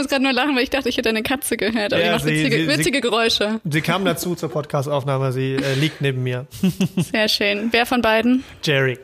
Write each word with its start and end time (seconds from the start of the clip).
Ich 0.00 0.04
muss 0.04 0.08
gerade 0.10 0.22
nur 0.24 0.32
lachen, 0.32 0.56
weil 0.56 0.62
ich 0.62 0.70
dachte, 0.70 0.88
ich 0.88 0.96
hätte 0.96 1.10
eine 1.10 1.22
Katze 1.22 1.58
gehört. 1.58 1.92
Aber 1.92 2.00
Ja, 2.02 2.08
die 2.08 2.12
macht 2.14 2.24
sie- 2.24 2.30
witzige, 2.30 2.56
sie- 2.56 2.62
sie- 2.64 2.78
witzige 2.78 3.00
Geräusche. 3.02 3.60
Sie 3.70 3.80
kam 3.82 4.06
dazu 4.06 4.34
zur 4.34 4.48
Podcastaufnahme, 4.48 5.30
sie 5.30 5.56
äh, 5.56 5.74
liegt 5.74 6.00
neben 6.00 6.22
mir. 6.22 6.46
Sehr 6.96 7.28
schön. 7.28 7.68
Wer 7.70 7.84
von 7.84 8.00
beiden? 8.00 8.42
Jerry. 8.64 8.98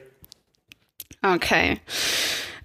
Okay. 1.22 1.80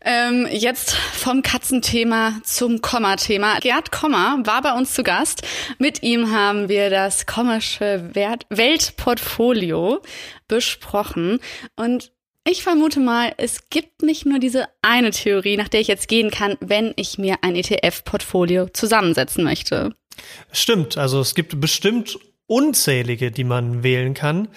Ähm, 0.04 0.48
jetzt 0.50 0.94
vom 0.96 1.42
Katzenthema 1.42 2.40
zum 2.44 2.82
Komma-Thema. 2.82 3.60
Gerd 3.60 3.92
Kommer 3.92 4.40
war 4.46 4.62
bei 4.62 4.72
uns 4.74 4.94
zu 4.94 5.04
Gast. 5.04 5.44
Mit 5.78 6.02
ihm 6.02 6.32
haben 6.32 6.70
wir 6.70 6.90
das 6.90 7.26
Kommersche 7.26 8.10
Wert 8.14 8.46
Weltportfolio 8.50 10.02
besprochen. 10.48 11.40
Und 11.76 12.12
ich 12.44 12.64
vermute 12.64 13.00
mal, 13.00 13.34
es 13.38 13.70
gibt 13.70 14.02
nicht 14.02 14.26
nur 14.26 14.40
diese 14.40 14.68
eine 14.82 15.12
Theorie, 15.12 15.58
nach 15.58 15.68
der 15.68 15.80
ich 15.80 15.88
jetzt 15.88 16.08
gehen 16.08 16.32
kann, 16.32 16.58
wenn 16.60 16.94
ich 16.96 17.18
mir 17.18 17.38
ein 17.42 17.56
ETF-Portfolio 17.56 18.68
zusammensetzen 18.70 19.44
möchte. 19.44 19.94
Stimmt, 20.52 20.98
also 20.98 21.20
es 21.20 21.36
gibt 21.36 21.60
bestimmt 21.62 22.20
unzählige, 22.48 23.32
die 23.32 23.46
man 23.46 23.84
wählen 23.84 24.14
kann. 24.14 24.50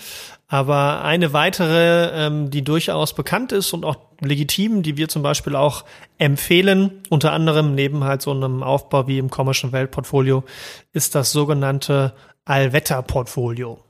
Aber 0.49 1.03
eine 1.03 1.33
weitere, 1.33 2.11
ähm, 2.13 2.51
die 2.51 2.63
durchaus 2.63 3.15
bekannt 3.15 3.53
ist 3.53 3.73
und 3.73 3.85
auch 3.85 3.97
legitim, 4.21 4.83
die 4.83 4.97
wir 4.97 5.09
zum 5.09 5.23
Beispiel 5.23 5.57
auch 5.57 5.85
empfehlen, 6.19 7.03
unter 7.09 7.33
anderem 7.33 7.75
neben 7.75 8.05
halt 8.05 8.23
so 8.23 8.31
einem 8.31 8.63
Aufbau 8.63 9.07
wie 9.07 9.19
im 9.19 9.31
Commercial 9.31 9.73
Weltportfolio, 9.73 10.45
ist 10.93 11.15
das 11.15 11.33
sogenannte 11.33 12.15
Allwetter-Portfolio. 12.45 13.81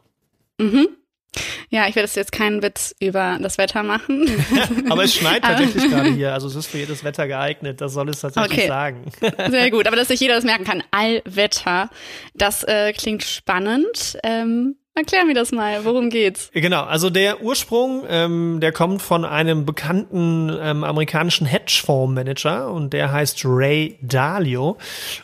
Ja, 1.75 1.89
ich 1.89 1.97
werde 1.97 2.09
jetzt 2.15 2.31
keinen 2.31 2.63
Witz 2.63 2.95
über 3.01 3.37
das 3.41 3.59
Wetter 3.59 3.83
machen. 3.83 4.29
Aber 4.91 5.03
es 5.03 5.13
schneit 5.13 5.43
tatsächlich 5.43 5.91
gerade 5.91 6.11
hier, 6.11 6.33
also 6.33 6.47
es 6.47 6.55
ist 6.55 6.67
für 6.69 6.79
jedes 6.79 7.03
Wetter 7.03 7.27
geeignet, 7.27 7.81
das 7.81 7.95
soll 7.95 8.09
es 8.11 8.21
tatsächlich 8.21 8.59
Okay. 8.61 8.69
sagen. 8.69 9.07
Sehr 9.51 9.73
gut, 9.73 9.89
aber 9.89 9.97
dass 9.97 10.07
sich 10.07 10.21
jeder 10.21 10.37
das 10.37 10.45
merken 10.45 10.63
kann. 10.63 10.85
Allwetter, 10.93 11.91
das 12.33 12.63
äh, 12.63 12.93
klingt 12.93 13.25
spannend. 13.25 14.17
Ähm, 14.23 14.77
erklär 14.95 15.25
mir 15.25 15.35
das 15.35 15.53
mal, 15.53 15.85
worum 15.85 16.11
geht's? 16.11 16.51
Genau, 16.53 16.83
also 16.83 17.11
der 17.11 17.43
Ursprung, 17.43 18.05
ähm, 18.09 18.61
der 18.61 18.73
kommt 18.73 19.03
von 19.03 19.25
einem 19.25 19.67
bekannten 19.67 20.57
ähm, 20.61 20.85
amerikanischen 20.85 21.47
Hedgefondsmanager 21.47 22.71
und 22.71 22.93
der 22.93 23.13
heißt 23.13 23.43
Ray 23.45 23.99
Dalio. 24.03 24.79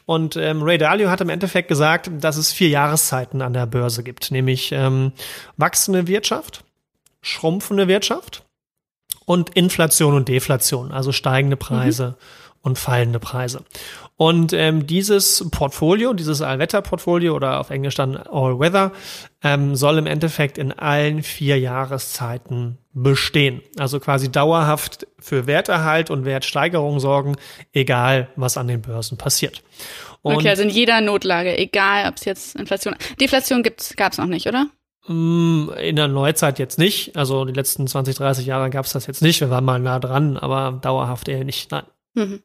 Und 0.06 0.36
ähm, 0.36 0.62
Ray 0.62 0.78
Dalio 0.78 1.10
hat 1.10 1.20
im 1.20 1.28
Endeffekt 1.28 1.68
gesagt, 1.68 2.10
dass 2.20 2.36
es 2.36 2.52
vier 2.52 2.68
Jahreszeiten 2.68 3.42
an 3.42 3.52
der 3.52 3.66
Börse 3.66 4.02
gibt, 4.02 4.30
nämlich 4.30 4.72
ähm, 4.72 5.12
wachsende 5.56 6.06
Wirtschaft, 6.06 6.64
schrumpfende 7.22 7.88
Wirtschaft 7.88 8.44
und 9.24 9.50
Inflation 9.50 10.14
und 10.14 10.28
Deflation, 10.28 10.90
also 10.90 11.12
steigende 11.12 11.56
Preise 11.56 12.16
und 12.62 12.78
fallende 12.78 13.20
Preise. 13.20 13.64
Und 14.20 14.52
ähm, 14.52 14.86
dieses 14.86 15.48
Portfolio, 15.50 16.12
dieses 16.12 16.42
Allwetter-Portfolio 16.42 17.34
oder 17.34 17.58
auf 17.58 17.70
Englisch 17.70 17.94
dann 17.94 18.18
All-Weather, 18.18 18.92
ähm, 19.42 19.74
soll 19.76 19.96
im 19.96 20.04
Endeffekt 20.04 20.58
in 20.58 20.72
allen 20.72 21.22
vier 21.22 21.58
Jahreszeiten 21.58 22.76
bestehen. 22.92 23.62
Also 23.78 23.98
quasi 23.98 24.30
dauerhaft 24.30 25.06
für 25.18 25.46
Werterhalt 25.46 26.10
und 26.10 26.26
Wertsteigerung 26.26 27.00
sorgen, 27.00 27.36
egal 27.72 28.28
was 28.36 28.58
an 28.58 28.68
den 28.68 28.82
Börsen 28.82 29.16
passiert. 29.16 29.62
Und 30.20 30.34
okay, 30.34 30.50
also 30.50 30.64
in 30.64 30.68
jeder 30.68 31.00
Notlage, 31.00 31.56
egal 31.56 32.06
ob 32.06 32.16
es 32.16 32.26
jetzt 32.26 32.56
Inflation, 32.56 32.96
Deflation 33.18 33.62
gibt's, 33.62 33.96
gab's 33.96 34.18
noch 34.18 34.26
nicht, 34.26 34.46
oder? 34.46 34.66
Mm, 35.06 35.70
In 35.80 35.96
der 35.96 36.08
Neuzeit 36.08 36.58
jetzt 36.58 36.78
nicht. 36.78 37.16
Also 37.16 37.46
die 37.46 37.54
letzten 37.54 37.86
20, 37.86 38.16
30 38.16 38.44
Jahre 38.44 38.68
gab 38.68 38.84
es 38.84 38.92
das 38.92 39.06
jetzt 39.06 39.22
nicht. 39.22 39.40
Wir 39.40 39.48
waren 39.48 39.64
mal 39.64 39.80
nah 39.80 39.98
dran, 39.98 40.36
aber 40.36 40.78
dauerhaft 40.82 41.26
eher 41.28 41.42
nicht. 41.44 41.70
Nein. 41.70 41.84
Mhm. 42.12 42.42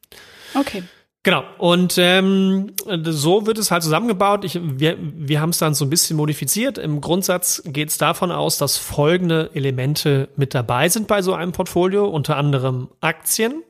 Okay. 0.54 0.82
Genau. 1.26 1.42
Und 1.58 1.96
ähm, 1.98 2.70
so 3.02 3.48
wird 3.48 3.58
es 3.58 3.72
halt 3.72 3.82
zusammengebaut. 3.82 4.44
Ich, 4.44 4.60
wir 4.62 4.96
wir 5.00 5.40
haben 5.40 5.50
es 5.50 5.58
dann 5.58 5.74
so 5.74 5.84
ein 5.84 5.90
bisschen 5.90 6.16
modifiziert. 6.16 6.78
Im 6.78 7.00
Grundsatz 7.00 7.64
geht 7.66 7.88
es 7.88 7.98
davon 7.98 8.30
aus, 8.30 8.58
dass 8.58 8.76
folgende 8.76 9.50
Elemente 9.52 10.28
mit 10.36 10.54
dabei 10.54 10.88
sind 10.88 11.08
bei 11.08 11.22
so 11.22 11.34
einem 11.34 11.50
Portfolio, 11.50 12.06
unter 12.06 12.36
anderem 12.36 12.90
Aktien. 13.00 13.64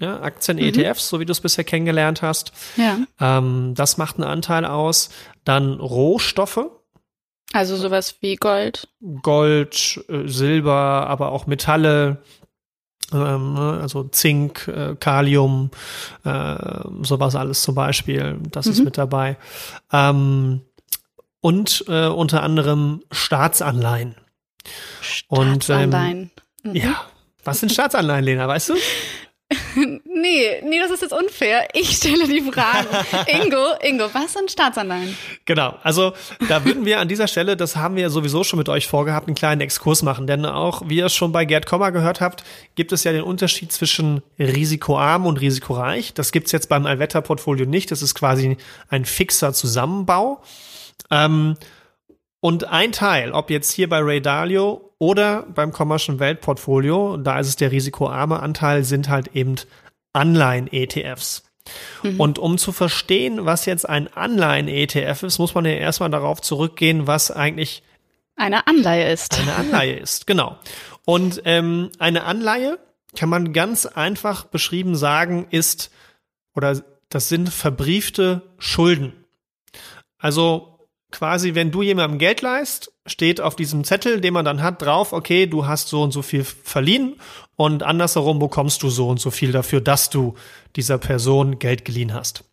Ja, 0.00 0.20
Aktien-ETFs, 0.22 1.08
so 1.08 1.20
wie 1.20 1.24
du 1.24 1.30
es 1.30 1.40
bisher 1.40 1.62
kennengelernt 1.62 2.20
hast. 2.20 2.50
Ja. 2.76 2.98
Ähm, 3.20 3.74
das 3.76 3.96
macht 3.96 4.16
einen 4.16 4.28
Anteil 4.28 4.64
aus. 4.64 5.10
Dann 5.44 5.74
Rohstoffe, 5.74 6.66
Also 7.52 7.76
sowas 7.76 8.16
wie 8.22 8.34
Gold. 8.34 8.88
Gold, 9.22 10.04
äh, 10.08 10.26
Silber, 10.26 11.06
aber 11.06 11.30
auch 11.30 11.46
Metalle, 11.46 12.22
also 13.10 14.04
Zink, 14.04 14.68
äh, 14.68 14.94
Kalium, 14.98 15.70
äh, 16.24 16.56
sowas 17.02 17.34
alles 17.34 17.62
zum 17.62 17.74
Beispiel, 17.74 18.38
das 18.50 18.66
ist 18.66 18.78
Mhm. 18.78 18.84
mit 18.84 18.98
dabei. 18.98 19.36
Ähm, 19.92 20.60
und 21.40 21.84
äh, 21.88 22.06
unter 22.08 22.42
anderem 22.42 23.02
Staatsanleihen. 23.10 24.14
Und, 25.28 25.46
ähm, 25.48 25.60
Staatsanleihen. 25.62 26.30
Mhm. 26.64 26.74
Ja. 26.76 27.00
Was 27.44 27.60
sind 27.60 27.72
Staatsanleihen, 27.72 28.24
Lena, 28.24 28.46
weißt 28.48 28.70
du? 28.70 28.74
Nee, 30.20 30.62
nee, 30.64 30.78
das 30.78 30.90
ist 30.90 31.02
jetzt 31.02 31.12
unfair. 31.12 31.68
Ich 31.74 31.96
stelle 31.96 32.26
die 32.26 32.40
Fragen. 32.40 32.88
Ingo, 33.26 33.74
Ingo, 33.82 34.04
was 34.12 34.32
sind 34.32 34.50
Staatsanleihen? 34.50 35.16
Genau, 35.44 35.76
also 35.82 36.12
da 36.48 36.64
würden 36.64 36.84
wir 36.84 37.00
an 37.00 37.08
dieser 37.08 37.28
Stelle, 37.28 37.56
das 37.56 37.76
haben 37.76 37.96
wir 37.96 38.02
ja 38.02 38.10
sowieso 38.10 38.42
schon 38.44 38.58
mit 38.58 38.68
euch 38.68 38.86
vorgehabt, 38.88 39.28
einen 39.28 39.36
kleinen 39.36 39.60
Exkurs 39.60 40.02
machen. 40.02 40.26
Denn 40.26 40.44
auch, 40.46 40.82
wie 40.86 40.96
ihr 40.96 41.06
es 41.06 41.14
schon 41.14 41.32
bei 41.32 41.44
Gerd 41.44 41.66
Kommer 41.66 41.92
gehört 41.92 42.20
habt, 42.20 42.44
gibt 42.74 42.92
es 42.92 43.04
ja 43.04 43.12
den 43.12 43.22
Unterschied 43.22 43.72
zwischen 43.72 44.22
risikoarm 44.38 45.26
und 45.26 45.40
risikoreich. 45.40 46.14
Das 46.14 46.32
gibt's 46.32 46.52
jetzt 46.52 46.68
beim 46.68 46.86
Allwetter-Portfolio 46.86 47.66
nicht. 47.66 47.90
Das 47.90 48.02
ist 48.02 48.14
quasi 48.14 48.56
ein 48.88 49.04
fixer 49.04 49.52
Zusammenbau. 49.52 50.42
Ähm, 51.10 51.56
und 52.40 52.64
ein 52.68 52.92
Teil, 52.92 53.32
ob 53.32 53.50
jetzt 53.50 53.72
hier 53.72 53.88
bei 53.88 53.98
Ray 53.98 54.20
Dalio 54.20 54.92
oder 54.98 55.44
beim 55.54 55.72
Commercial 55.72 56.18
Weltportfolio, 56.18 57.16
da 57.16 57.40
ist 57.40 57.48
es 57.48 57.56
der 57.56 57.72
risikoarme 57.72 58.40
Anteil, 58.40 58.84
sind 58.84 59.08
halt 59.08 59.28
eben 59.34 59.56
Anleihen-ETFs. 60.18 61.44
Und 62.16 62.38
um 62.38 62.56
zu 62.56 62.72
verstehen, 62.72 63.44
was 63.44 63.66
jetzt 63.66 63.86
ein 63.88 64.08
Anleihen-ETF 64.08 65.22
ist, 65.22 65.38
muss 65.38 65.54
man 65.54 65.66
ja 65.66 65.72
erstmal 65.72 66.10
darauf 66.10 66.40
zurückgehen, 66.40 67.06
was 67.06 67.30
eigentlich 67.30 67.82
Eine 68.36 68.66
Anleihe 68.66 69.12
ist. 69.12 69.38
eine 69.38 69.54
Anleihe 69.54 69.96
ist. 69.96 70.26
Genau. 70.26 70.56
Und 71.04 71.42
ähm, 71.44 71.90
eine 71.98 72.24
Anleihe 72.24 72.78
kann 73.16 73.28
man 73.28 73.52
ganz 73.52 73.84
einfach 73.84 74.44
beschrieben 74.44 74.96
sagen, 74.96 75.46
ist 75.50 75.90
oder 76.54 76.80
das 77.10 77.28
sind 77.28 77.50
verbriefte 77.50 78.42
Schulden. 78.58 79.12
Also 80.18 80.77
quasi, 81.10 81.54
wenn 81.54 81.70
du 81.70 81.82
jemandem 81.82 82.18
Geld 82.18 82.42
leist, 82.42 82.92
steht 83.06 83.40
auf 83.40 83.56
diesem 83.56 83.84
Zettel, 83.84 84.20
den 84.20 84.34
man 84.34 84.44
dann 84.44 84.62
hat, 84.62 84.82
drauf, 84.82 85.12
okay, 85.12 85.46
du 85.46 85.66
hast 85.66 85.88
so 85.88 86.02
und 86.02 86.12
so 86.12 86.22
viel 86.22 86.44
verliehen 86.44 87.16
und 87.56 87.82
andersherum 87.82 88.38
bekommst 88.38 88.82
du 88.82 88.90
so 88.90 89.08
und 89.08 89.18
so 89.18 89.30
viel 89.30 89.52
dafür, 89.52 89.80
dass 89.80 90.10
du 90.10 90.34
dieser 90.76 90.98
Person 90.98 91.58
Geld 91.58 91.84
geliehen 91.84 92.12
hast. 92.12 92.44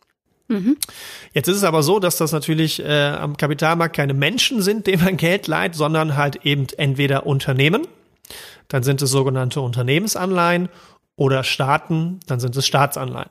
Jetzt 1.32 1.48
ist 1.48 1.56
es 1.56 1.64
aber 1.64 1.82
so, 1.82 1.98
dass 1.98 2.16
das 2.16 2.32
natürlich 2.32 2.80
äh, 2.80 3.08
am 3.08 3.36
Kapitalmarkt 3.36 3.96
keine 3.96 4.14
Menschen 4.14 4.62
sind, 4.62 4.86
denen 4.86 5.04
man 5.04 5.16
Geld 5.16 5.48
leiht, 5.48 5.74
sondern 5.74 6.16
halt 6.16 6.44
eben 6.44 6.66
entweder 6.76 7.26
Unternehmen, 7.26 7.86
dann 8.68 8.82
sind 8.82 9.02
es 9.02 9.10
sogenannte 9.10 9.60
Unternehmensanleihen 9.60 10.68
oder 11.16 11.44
Staaten, 11.44 12.20
dann 12.26 12.40
sind 12.40 12.56
es 12.56 12.66
Staatsanleihen. 12.66 13.30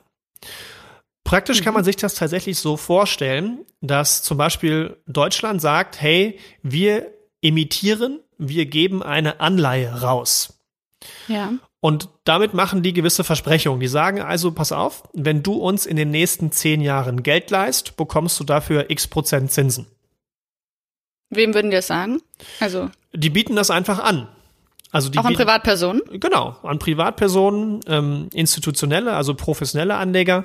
Praktisch 1.26 1.62
kann 1.62 1.74
man 1.74 1.84
sich 1.84 1.96
das 1.96 2.14
tatsächlich 2.14 2.58
so 2.58 2.76
vorstellen, 2.76 3.64
dass 3.80 4.22
zum 4.22 4.38
Beispiel 4.38 4.96
Deutschland 5.06 5.60
sagt, 5.60 6.00
hey, 6.00 6.38
wir 6.62 7.12
emittieren, 7.42 8.20
wir 8.38 8.66
geben 8.66 9.02
eine 9.02 9.40
Anleihe 9.40 10.02
raus. 10.02 10.60
Ja. 11.28 11.52
Und 11.80 12.08
damit 12.24 12.54
machen 12.54 12.82
die 12.82 12.92
gewisse 12.92 13.22
Versprechungen. 13.22 13.80
Die 13.80 13.88
sagen 13.88 14.20
also, 14.20 14.50
pass 14.52 14.72
auf, 14.72 15.08
wenn 15.12 15.42
du 15.42 15.54
uns 15.54 15.84
in 15.86 15.96
den 15.96 16.10
nächsten 16.10 16.50
zehn 16.52 16.80
Jahren 16.80 17.22
Geld 17.22 17.50
leist, 17.50 17.96
bekommst 17.96 18.40
du 18.40 18.44
dafür 18.44 18.90
x 18.90 19.06
Prozent 19.06 19.52
Zinsen. 19.52 19.86
Wem 21.30 21.54
würden 21.54 21.70
die 21.70 21.76
das 21.76 21.86
sagen? 21.88 22.22
Also 22.60 22.90
Die 23.12 23.30
bieten 23.30 23.56
das 23.56 23.70
einfach 23.70 23.98
an. 23.98 24.28
Also 24.92 25.10
die 25.10 25.18
auch 25.18 25.24
an 25.24 25.28
bieten- 25.30 25.42
Privatpersonen? 25.42 26.02
Genau, 26.12 26.56
an 26.62 26.78
Privatpersonen, 26.78 27.80
ähm, 27.88 28.28
institutionelle, 28.32 29.14
also 29.14 29.34
professionelle 29.34 29.96
Anleger. 29.96 30.44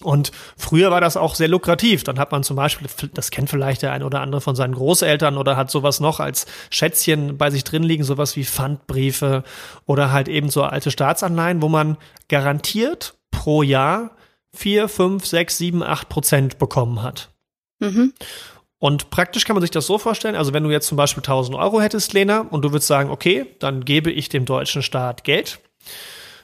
Und 0.00 0.32
früher 0.56 0.90
war 0.90 1.00
das 1.00 1.16
auch 1.16 1.34
sehr 1.34 1.48
lukrativ. 1.48 2.02
Dann 2.04 2.18
hat 2.18 2.32
man 2.32 2.42
zum 2.42 2.56
Beispiel, 2.56 2.88
das 3.14 3.30
kennt 3.30 3.50
vielleicht 3.50 3.82
der 3.82 3.92
eine 3.92 4.04
oder 4.04 4.20
andere 4.20 4.40
von 4.40 4.56
seinen 4.56 4.74
Großeltern 4.74 5.36
oder 5.36 5.56
hat 5.56 5.70
sowas 5.70 6.00
noch 6.00 6.20
als 6.20 6.46
Schätzchen 6.70 7.38
bei 7.38 7.50
sich 7.50 7.64
drin 7.64 7.82
liegen, 7.82 8.04
sowas 8.04 8.36
wie 8.36 8.44
Pfandbriefe 8.44 9.44
oder 9.86 10.10
halt 10.10 10.28
eben 10.28 10.50
so 10.50 10.64
alte 10.64 10.90
Staatsanleihen, 10.90 11.62
wo 11.62 11.68
man 11.68 11.98
garantiert 12.28 13.14
pro 13.30 13.62
Jahr 13.62 14.10
vier, 14.54 14.88
fünf, 14.88 15.26
sechs, 15.26 15.56
sieben, 15.56 15.82
acht 15.82 16.08
Prozent 16.08 16.58
bekommen 16.58 17.02
hat. 17.02 17.30
Mhm. 17.78 18.12
Und 18.78 19.10
praktisch 19.10 19.44
kann 19.44 19.54
man 19.54 19.60
sich 19.60 19.70
das 19.70 19.86
so 19.86 19.96
vorstellen, 19.96 20.34
also 20.34 20.52
wenn 20.52 20.64
du 20.64 20.70
jetzt 20.70 20.88
zum 20.88 20.96
Beispiel 20.96 21.22
1000 21.22 21.56
Euro 21.56 21.80
hättest, 21.80 22.12
Lena, 22.12 22.40
und 22.40 22.62
du 22.62 22.72
würdest 22.72 22.88
sagen, 22.88 23.10
okay, 23.10 23.46
dann 23.60 23.84
gebe 23.84 24.10
ich 24.10 24.28
dem 24.28 24.44
deutschen 24.44 24.82
Staat 24.82 25.22
Geld, 25.22 25.60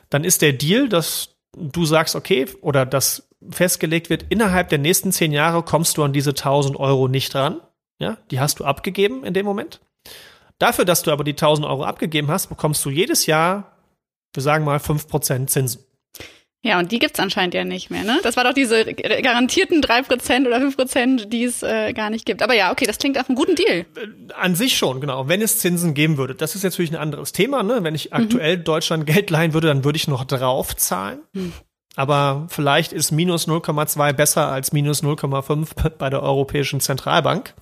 dann 0.09 0.23
ist 0.23 0.41
der 0.41 0.53
Deal, 0.53 0.89
dass 0.89 1.31
du 1.57 1.85
sagst, 1.85 2.15
okay, 2.15 2.47
oder 2.61 2.87
dass 2.87 3.28
festgelegt 3.51 4.11
wird, 4.11 4.27
innerhalb 4.29 4.69
der 4.69 4.79
nächsten 4.79 5.13
zehn 5.13 5.33
Jahre 5.33 5.63
kommst 5.63 5.97
du 5.97 6.03
an 6.03 6.13
diese 6.13 6.31
1000 6.31 6.79
Euro 6.79 7.09
nicht 7.09 7.35
ran. 7.35 7.61
Ja, 8.01 8.17
die 8.31 8.41
hast 8.41 8.61
du 8.61 8.65
abgegeben 8.65 9.25
in 9.25 9.35
dem 9.35 9.45
Moment. 9.45 9.81
Dafür, 10.59 10.85
dass 10.85 11.03
du 11.03 11.11
aber 11.11 11.25
die 11.25 11.33
1000 11.33 11.67
Euro 11.67 11.85
abgegeben 11.85 12.29
hast, 12.29 12.49
bekommst 12.49 12.85
du 12.85 12.91
jedes 12.91 13.27
Jahr, 13.27 13.77
wir 14.35 14.43
sagen 14.43 14.65
mal, 14.65 14.79
5% 14.79 15.47
Zinsen. 15.47 15.83
Ja, 16.65 16.81
und 16.81 16.91
die 16.91 16.99
gibt's 16.99 17.21
anscheinend 17.21 17.55
ja 17.55 17.65
nicht 17.65 17.89
mehr, 17.89 18.03
ne? 18.03 18.19
Das 18.25 18.37
war 18.37 18.43
doch 18.43 18.53
diese 18.53 18.85
garantierten 18.85 19.81
drei 19.81 20.03
Prozent 20.03 20.45
oder 20.45 20.59
fünf 20.61 20.77
Prozent, 20.77 21.33
die 21.33 21.45
es 21.45 21.63
äh, 21.63 21.93
gar 21.93 22.11
nicht 22.11 22.27
gibt. 22.27 22.43
Aber 22.43 22.53
ja, 22.53 22.73
okay, 22.73 22.85
das 22.85 22.99
klingt 22.99 23.15
nach 23.15 23.29
einem 23.29 23.37
guten 23.37 23.55
Deal. 23.55 23.87
Äh, 23.97 24.33
an 24.35 24.57
sich 24.57 24.77
schon, 24.77 25.01
genau. 25.01 25.29
Wenn 25.29 25.41
es 25.41 25.61
Zinsen 25.61 25.95
geben 25.95 26.19
würde. 26.19 26.35
Das 26.35 26.57
ist 26.57 26.65
jetzt 26.65 26.75
natürlich 26.75 26.91
ein 26.91 26.97
anderes 26.97 27.31
Thema, 27.31 27.63
ne? 27.63 27.85
Wenn 27.85 27.95
ich 27.95 28.13
aktuell 28.13 28.59
mhm. 28.59 28.65
Deutschland 28.65 29.07
Geld 29.07 29.31
leihen 29.31 29.55
würde, 29.55 29.69
dann 29.69 29.85
würde 29.85 29.97
ich 29.97 30.09
noch 30.09 30.25
draufzahlen. 30.25 31.21
Mhm. 31.33 31.53
Aber 31.99 32.47
vielleicht 32.49 32.93
ist 32.93 33.11
minus 33.11 33.49
0,2 33.49 34.13
besser 34.13 34.53
als 34.53 34.73
minus 34.73 35.03
0,5 35.03 35.91
bei 35.99 36.09
der 36.09 36.23
Europäischen 36.23 36.79
Zentralbank. 36.79 37.55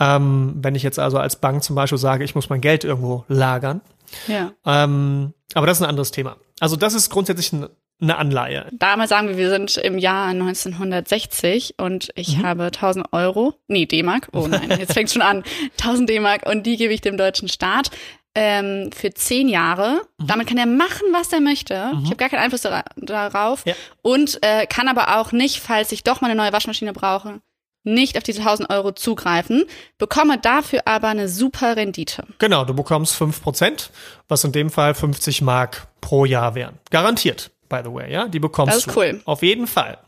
Ähm, 0.00 0.54
wenn 0.56 0.74
ich 0.74 0.82
jetzt 0.82 0.98
also 0.98 1.18
als 1.18 1.36
Bank 1.36 1.62
zum 1.62 1.76
Beispiel 1.76 1.96
sage, 1.96 2.24
ich 2.24 2.34
muss 2.34 2.50
mein 2.50 2.60
Geld 2.60 2.82
irgendwo 2.82 3.24
lagern. 3.28 3.80
Ja. 4.26 4.50
Ähm, 4.66 5.32
aber 5.54 5.68
das 5.68 5.78
ist 5.78 5.84
ein 5.84 5.88
anderes 5.88 6.10
Thema. 6.10 6.38
Also 6.58 6.74
das 6.74 6.94
ist 6.94 7.08
grundsätzlich 7.08 7.52
ein 7.52 7.68
eine 8.00 8.18
Anleihe. 8.18 8.66
Damals 8.72 9.10
sagen 9.10 9.28
wir, 9.28 9.36
wir 9.36 9.48
sind 9.48 9.76
im 9.76 9.96
Jahr 9.96 10.26
1960 10.26 11.76
und 11.78 12.10
ich 12.16 12.38
mhm. 12.38 12.42
habe 12.42 12.64
1000 12.64 13.12
Euro, 13.12 13.54
nee, 13.68 13.86
D-Mark, 13.86 14.28
oh 14.32 14.48
nein, 14.48 14.70
jetzt 14.78 14.94
fängt 14.94 15.12
schon 15.12 15.22
an, 15.22 15.44
1000 15.80 16.08
D-Mark 16.08 16.44
und 16.44 16.66
die 16.66 16.76
gebe 16.76 16.92
ich 16.92 17.00
dem 17.00 17.16
deutschen 17.16 17.48
Staat 17.48 17.92
ähm, 18.34 18.90
für 18.92 19.12
zehn 19.12 19.48
Jahre. 19.48 20.02
Mhm. 20.18 20.26
Damit 20.26 20.48
kann 20.48 20.58
er 20.58 20.66
machen, 20.66 21.06
was 21.12 21.32
er 21.32 21.40
möchte. 21.40 21.92
Mhm. 21.92 22.00
Ich 22.04 22.06
habe 22.06 22.16
gar 22.16 22.28
keinen 22.28 22.40
Einfluss 22.40 22.66
darauf 22.96 23.64
ja. 23.66 23.74
und 24.02 24.38
äh, 24.42 24.66
kann 24.66 24.88
aber 24.88 25.18
auch 25.18 25.32
nicht, 25.32 25.60
falls 25.60 25.92
ich 25.92 26.04
doch 26.04 26.20
mal 26.20 26.30
eine 26.30 26.40
neue 26.40 26.52
Waschmaschine 26.52 26.92
brauche, 26.92 27.40
nicht 27.84 28.16
auf 28.16 28.22
diese 28.22 28.40
1000 28.40 28.70
Euro 28.70 28.92
zugreifen, 28.92 29.64
bekomme 29.98 30.38
dafür 30.38 30.82
aber 30.84 31.08
eine 31.08 31.28
super 31.28 31.76
Rendite. 31.76 32.24
Genau, 32.38 32.64
du 32.64 32.74
bekommst 32.74 33.20
5%, 33.20 33.88
was 34.28 34.44
in 34.44 34.52
dem 34.52 34.70
Fall 34.70 34.94
50 34.94 35.42
Mark 35.42 35.88
pro 36.00 36.24
Jahr 36.24 36.54
wären. 36.54 36.78
Garantiert 36.90 37.50
by 37.72 37.80
the 37.82 37.92
way, 37.92 38.12
ja? 38.12 38.28
Die 38.28 38.38
bekommst 38.38 38.76
das 38.76 38.86
ist 38.86 38.94
du. 38.94 39.00
cool. 39.00 39.20
Auf 39.24 39.42
jeden 39.42 39.66
Fall. 39.66 39.98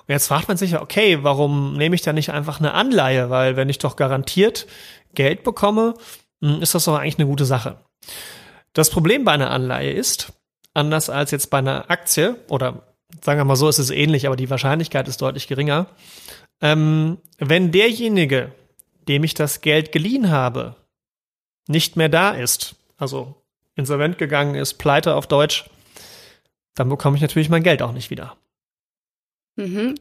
Und 0.00 0.12
jetzt 0.12 0.26
fragt 0.26 0.48
man 0.48 0.56
sich 0.56 0.72
ja, 0.72 0.82
okay, 0.82 1.18
warum 1.22 1.74
nehme 1.74 1.94
ich 1.94 2.02
da 2.02 2.12
nicht 2.12 2.30
einfach 2.30 2.58
eine 2.58 2.74
Anleihe? 2.74 3.30
Weil 3.30 3.56
wenn 3.56 3.68
ich 3.68 3.78
doch 3.78 3.94
garantiert 3.94 4.66
Geld 5.14 5.44
bekomme, 5.44 5.94
ist 6.40 6.74
das 6.74 6.84
doch 6.84 6.96
eigentlich 6.96 7.18
eine 7.18 7.26
gute 7.26 7.44
Sache. 7.44 7.78
Das 8.72 8.90
Problem 8.90 9.24
bei 9.24 9.32
einer 9.32 9.50
Anleihe 9.50 9.92
ist, 9.92 10.32
anders 10.74 11.10
als 11.10 11.30
jetzt 11.30 11.50
bei 11.50 11.58
einer 11.58 11.90
Aktie, 11.90 12.36
oder 12.48 12.82
sagen 13.22 13.40
wir 13.40 13.44
mal 13.44 13.56
so, 13.56 13.68
ist 13.68 13.78
es 13.78 13.90
ähnlich, 13.90 14.26
aber 14.26 14.36
die 14.36 14.50
Wahrscheinlichkeit 14.50 15.08
ist 15.08 15.20
deutlich 15.20 15.48
geringer, 15.48 15.86
ähm, 16.60 17.18
wenn 17.38 17.72
derjenige, 17.72 18.52
dem 19.08 19.24
ich 19.24 19.34
das 19.34 19.60
Geld 19.60 19.92
geliehen 19.92 20.30
habe, 20.30 20.76
nicht 21.66 21.96
mehr 21.96 22.08
da 22.08 22.30
ist, 22.30 22.76
also 22.96 23.42
insolvent 23.74 24.18
gegangen 24.18 24.54
ist, 24.54 24.74
pleite 24.74 25.14
auf 25.14 25.26
Deutsch, 25.26 25.68
dann 26.74 26.88
bekomme 26.88 27.16
ich 27.16 27.22
natürlich 27.22 27.48
mein 27.48 27.62
Geld 27.62 27.82
auch 27.82 27.92
nicht 27.92 28.10
wieder. 28.10 28.36
Mhm. 29.56 29.94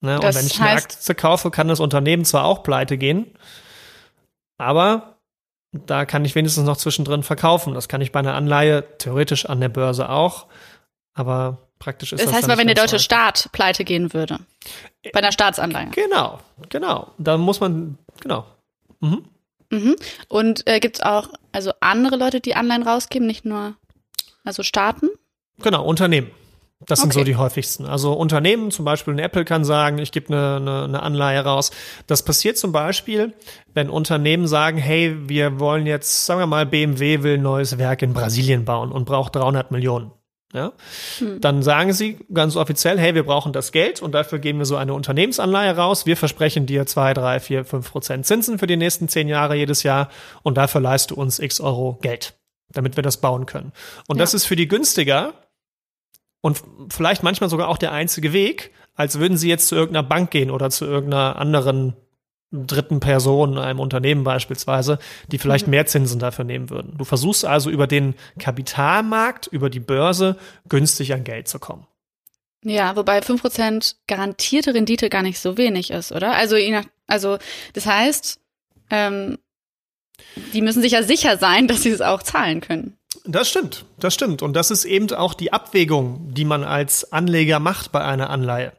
Ne, 0.00 0.16
und 0.16 0.34
wenn 0.34 0.46
ich 0.46 0.60
eine 0.60 0.70
Aktie 0.70 1.14
kaufe, 1.14 1.50
kann 1.50 1.68
das 1.68 1.80
Unternehmen 1.80 2.24
zwar 2.24 2.44
auch 2.44 2.62
pleite 2.62 2.98
gehen, 2.98 3.26
aber 4.58 5.18
da 5.72 6.04
kann 6.04 6.24
ich 6.24 6.34
wenigstens 6.34 6.64
noch 6.64 6.76
zwischendrin 6.76 7.22
verkaufen. 7.22 7.74
Das 7.74 7.88
kann 7.88 8.00
ich 8.00 8.12
bei 8.12 8.20
einer 8.20 8.34
Anleihe 8.34 8.84
theoretisch 8.98 9.46
an 9.46 9.60
der 9.60 9.70
Börse 9.70 10.08
auch, 10.08 10.46
aber 11.14 11.58
praktisch 11.78 12.12
ist 12.12 12.20
das. 12.20 12.26
Das 12.26 12.36
heißt 12.36 12.48
mal, 12.48 12.58
wenn 12.58 12.66
der 12.66 12.76
deutsche 12.76 12.96
einfach. 12.96 13.04
Staat 13.04 13.48
pleite 13.52 13.84
gehen 13.84 14.12
würde. 14.12 14.38
Bei 15.12 15.20
einer 15.20 15.32
Staatsanleihe. 15.32 15.88
Genau, 15.90 16.38
genau. 16.68 17.12
Da 17.18 17.38
muss 17.38 17.60
man, 17.60 17.98
genau. 18.20 18.46
Mhm. 19.00 19.24
Mhm. 19.70 19.96
Und 20.28 20.66
äh, 20.68 20.78
gibt 20.78 20.96
es 20.96 21.02
auch 21.02 21.28
also 21.50 21.72
andere 21.80 22.16
Leute, 22.16 22.40
die 22.40 22.54
Anleihen 22.54 22.82
rausgeben, 22.82 23.26
nicht 23.26 23.44
nur 23.44 23.74
also 24.44 24.62
Staaten? 24.62 25.08
Genau, 25.62 25.84
Unternehmen. 25.84 26.30
Das 26.86 27.00
okay. 27.00 27.12
sind 27.12 27.12
so 27.12 27.24
die 27.24 27.36
häufigsten. 27.36 27.86
Also 27.86 28.12
Unternehmen, 28.12 28.70
zum 28.70 28.84
Beispiel 28.84 29.14
ein 29.14 29.18
Apple 29.18 29.44
kann 29.44 29.64
sagen, 29.64 29.98
ich 29.98 30.12
gebe 30.12 30.28
eine, 30.28 30.56
eine, 30.56 30.84
eine 30.84 31.02
Anleihe 31.02 31.40
raus. 31.40 31.70
Das 32.06 32.24
passiert 32.24 32.58
zum 32.58 32.72
Beispiel, 32.72 33.34
wenn 33.74 33.90
Unternehmen 33.90 34.46
sagen, 34.46 34.78
hey, 34.78 35.16
wir 35.28 35.60
wollen 35.60 35.86
jetzt, 35.86 36.26
sagen 36.26 36.40
wir 36.40 36.46
mal, 36.46 36.66
BMW 36.66 37.22
will 37.22 37.34
ein 37.34 37.42
neues 37.42 37.78
Werk 37.78 38.02
in 38.02 38.12
Brasilien 38.12 38.64
bauen 38.64 38.92
und 38.92 39.04
braucht 39.04 39.36
300 39.36 39.70
Millionen. 39.70 40.12
Ja? 40.52 40.72
Hm. 41.18 41.40
Dann 41.40 41.62
sagen 41.62 41.92
sie 41.92 42.18
ganz 42.32 42.56
offiziell, 42.56 42.98
hey, 42.98 43.14
wir 43.14 43.24
brauchen 43.24 43.52
das 43.52 43.72
Geld 43.72 44.02
und 44.02 44.12
dafür 44.12 44.38
geben 44.38 44.58
wir 44.58 44.66
so 44.66 44.76
eine 44.76 44.94
Unternehmensanleihe 44.94 45.76
raus. 45.76 46.04
Wir 46.06 46.16
versprechen 46.16 46.66
dir 46.66 46.86
zwei, 46.86 47.14
drei, 47.14 47.40
vier, 47.40 47.64
fünf 47.64 47.90
Prozent 47.90 48.26
Zinsen 48.26 48.58
für 48.58 48.66
die 48.66 48.76
nächsten 48.76 49.08
zehn 49.08 49.28
Jahre 49.28 49.54
jedes 49.54 49.82
Jahr 49.82 50.10
und 50.42 50.56
dafür 50.56 50.80
leist 50.80 51.10
du 51.10 51.14
uns 51.14 51.38
x 51.38 51.60
Euro 51.60 51.98
Geld, 52.02 52.34
damit 52.70 52.96
wir 52.96 53.02
das 53.02 53.16
bauen 53.16 53.46
können. 53.46 53.72
Und 54.08 54.16
ja. 54.16 54.22
das 54.22 54.34
ist 54.34 54.44
für 54.44 54.56
die 54.56 54.68
günstiger, 54.68 55.32
und 56.42 56.62
vielleicht 56.90 57.22
manchmal 57.22 57.48
sogar 57.48 57.68
auch 57.68 57.78
der 57.78 57.92
einzige 57.92 58.34
Weg, 58.34 58.72
als 58.94 59.18
würden 59.18 59.38
sie 59.38 59.48
jetzt 59.48 59.68
zu 59.68 59.74
irgendeiner 59.74 60.06
Bank 60.06 60.30
gehen 60.30 60.50
oder 60.50 60.68
zu 60.68 60.84
irgendeiner 60.84 61.36
anderen 61.36 61.96
dritten 62.52 63.00
Person, 63.00 63.56
einem 63.56 63.80
Unternehmen 63.80 64.24
beispielsweise, 64.24 64.98
die 65.28 65.38
vielleicht 65.38 65.66
mhm. 65.66 65.70
mehr 65.70 65.86
Zinsen 65.86 66.18
dafür 66.18 66.44
nehmen 66.44 66.68
würden. 66.68 66.98
Du 66.98 67.04
versuchst 67.04 67.46
also 67.46 67.70
über 67.70 67.86
den 67.86 68.14
Kapitalmarkt, 68.38 69.46
über 69.46 69.70
die 69.70 69.80
Börse 69.80 70.36
günstig 70.68 71.14
an 71.14 71.24
Geld 71.24 71.48
zu 71.48 71.58
kommen. 71.58 71.86
Ja, 72.64 72.94
wobei 72.94 73.22
fünf 73.22 73.40
Prozent 73.40 73.96
garantierte 74.06 74.74
Rendite 74.74 75.08
gar 75.08 75.22
nicht 75.22 75.40
so 75.40 75.56
wenig 75.56 75.90
ist, 75.90 76.12
oder? 76.12 76.34
Also, 76.34 76.56
also 77.06 77.38
das 77.72 77.86
heißt, 77.86 78.38
ähm, 78.90 79.38
die 80.52 80.62
müssen 80.62 80.82
sich 80.82 80.92
ja 80.92 81.02
sicher 81.02 81.38
sein, 81.38 81.66
dass 81.66 81.82
sie 81.82 81.90
es 81.90 82.00
auch 82.00 82.22
zahlen 82.22 82.60
können. 82.60 82.98
Das 83.24 83.48
stimmt, 83.48 83.84
das 83.98 84.14
stimmt. 84.14 84.42
Und 84.42 84.54
das 84.54 84.70
ist 84.70 84.84
eben 84.84 85.10
auch 85.12 85.34
die 85.34 85.52
Abwägung, 85.52 86.34
die 86.34 86.44
man 86.44 86.64
als 86.64 87.12
Anleger 87.12 87.60
macht 87.60 87.92
bei 87.92 88.02
einer 88.02 88.30
Anleihe. 88.30 88.72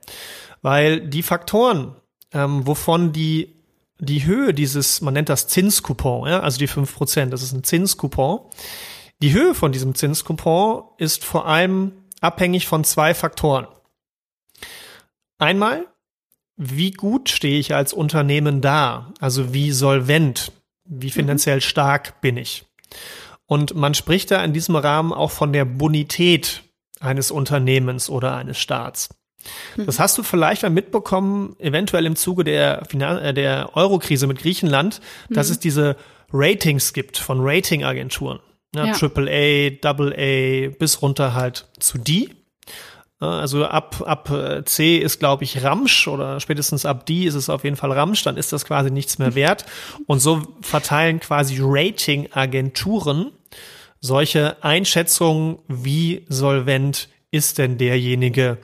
Weil 0.62 1.02
die 1.02 1.24
Faktoren, 1.24 1.96
ähm, 2.34 2.68
wovon 2.68 3.14
die, 3.14 3.56
die 4.00 4.26
Höhe 4.26 4.54
dieses, 4.54 5.02
man 5.02 5.14
nennt 5.14 5.30
das 5.30 5.48
Zinskupon, 5.48 6.28
ja, 6.28 6.42
also 6.42 6.58
die 6.58 6.68
fünf 6.68 6.94
Prozent, 6.96 7.32
das 7.32 7.42
ist 7.42 7.54
ein 7.54 7.64
Zinskupon. 7.64 8.42
Die 9.22 9.32
Höhe 9.32 9.56
von 9.56 9.72
diesem 9.72 9.96
Zinskupon 9.96 10.84
ist 10.98 11.24
vor 11.24 11.48
allem 11.48 11.94
abhängig 12.20 12.68
von 12.68 12.84
zwei 12.84 13.14
Faktoren. 13.14 13.68
Einmal, 15.38 15.88
wie 16.58 16.92
gut 16.92 17.30
stehe 17.30 17.60
ich 17.60 17.74
als 17.74 17.94
Unternehmen 17.94 18.62
da? 18.62 19.14
Also 19.20 19.54
wie 19.54 19.72
solvent, 19.72 20.52
wie 20.86 21.12
finanziell 21.12 21.62
stark 21.62 22.20
bin 22.22 22.38
ich? 22.38 22.66
Und 23.46 23.76
man 23.76 23.94
spricht 23.94 24.32
da 24.32 24.44
in 24.44 24.54
diesem 24.54 24.76
Rahmen 24.76 25.14
auch 25.14 25.32
von 25.32 25.54
der 25.54 25.66
Bonität 25.66 26.64
eines 27.00 27.32
Unternehmens 27.32 28.10
oder 28.10 28.36
eines 28.36 28.58
Staats. 28.58 29.10
Mhm. 29.76 29.86
Das 29.86 30.00
hast 30.00 30.18
du 30.18 30.24
vielleicht 30.24 30.64
mal 30.64 30.70
mitbekommen, 30.70 31.56
eventuell 31.60 32.06
im 32.06 32.16
Zuge 32.16 32.44
der, 32.44 32.86
Finan 32.88 33.18
äh, 33.20 33.34
der 33.34 33.76
Eurokrise 33.76 34.28
mit 34.28 34.40
Griechenland, 34.40 35.02
dass 35.30 35.48
mhm. 35.48 35.54
es 35.54 35.60
diese 35.60 35.96
Ratings 36.32 36.94
gibt 36.94 37.18
von 37.18 37.40
Ratingagenturen. 37.42 38.40
Ja, 38.76 38.88
ja. 38.88 38.94
AAA, 38.94 39.78
AA 39.84 40.70
bis 40.80 41.02
runter 41.02 41.36
halt 41.36 41.68
zu 41.80 42.00
D. 42.00 42.30
Also 43.20 43.66
ab, 43.66 44.04
ab 44.06 44.30
äh, 44.32 44.66
C 44.66 44.98
ist, 44.98 45.20
glaube 45.20 45.44
ich, 45.46 45.64
Ramsch 45.64 46.08
oder 46.08 46.40
spätestens 46.40 46.86
ab 46.86 47.06
D 47.06 47.24
ist 47.24 47.36
es 47.36 47.50
auf 47.50 47.64
jeden 47.64 47.78
Fall 47.78 47.92
Ramsch, 47.92 48.24
dann 48.24 48.36
ist 48.36 48.52
das 48.52 48.66
quasi 48.66 48.92
nichts 48.92 49.18
mehr 49.18 49.34
wert. 49.36 49.66
Und 50.08 50.20
so 50.20 50.42
verteilen 50.62 51.20
quasi 51.20 51.58
Ratingagenturen 51.62 53.32
solche 54.02 54.62
Einschätzungen, 54.62 55.60
wie 55.70 56.26
solvent 56.28 57.08
ist 57.32 57.58
denn 57.58 57.78
derjenige, 57.78 58.58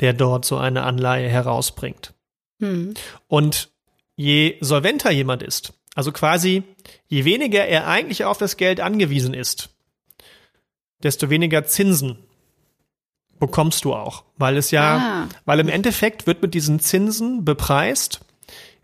der 0.00 0.14
dort 0.14 0.46
so 0.46 0.56
eine 0.56 0.82
Anleihe 0.82 1.28
herausbringt. 1.28 2.14
Hm. 2.60 2.94
Und 3.26 3.68
je 4.16 4.56
solventer 4.60 5.10
jemand 5.10 5.42
ist, 5.42 5.74
also 5.94 6.10
quasi 6.10 6.62
je 7.06 7.24
weniger 7.26 7.66
er 7.66 7.86
eigentlich 7.86 8.24
auf 8.24 8.38
das 8.38 8.56
Geld 8.56 8.80
angewiesen 8.80 9.34
ist, 9.34 9.68
desto 11.02 11.28
weniger 11.28 11.64
Zinsen 11.64 12.18
bekommst 13.38 13.84
du 13.84 13.94
auch, 13.94 14.24
weil 14.36 14.56
es 14.56 14.70
ja, 14.70 14.96
Ah. 14.96 15.28
weil 15.44 15.60
im 15.60 15.68
Endeffekt 15.68 16.26
wird 16.26 16.42
mit 16.42 16.54
diesen 16.54 16.80
Zinsen 16.80 17.44
bepreist, 17.44 18.20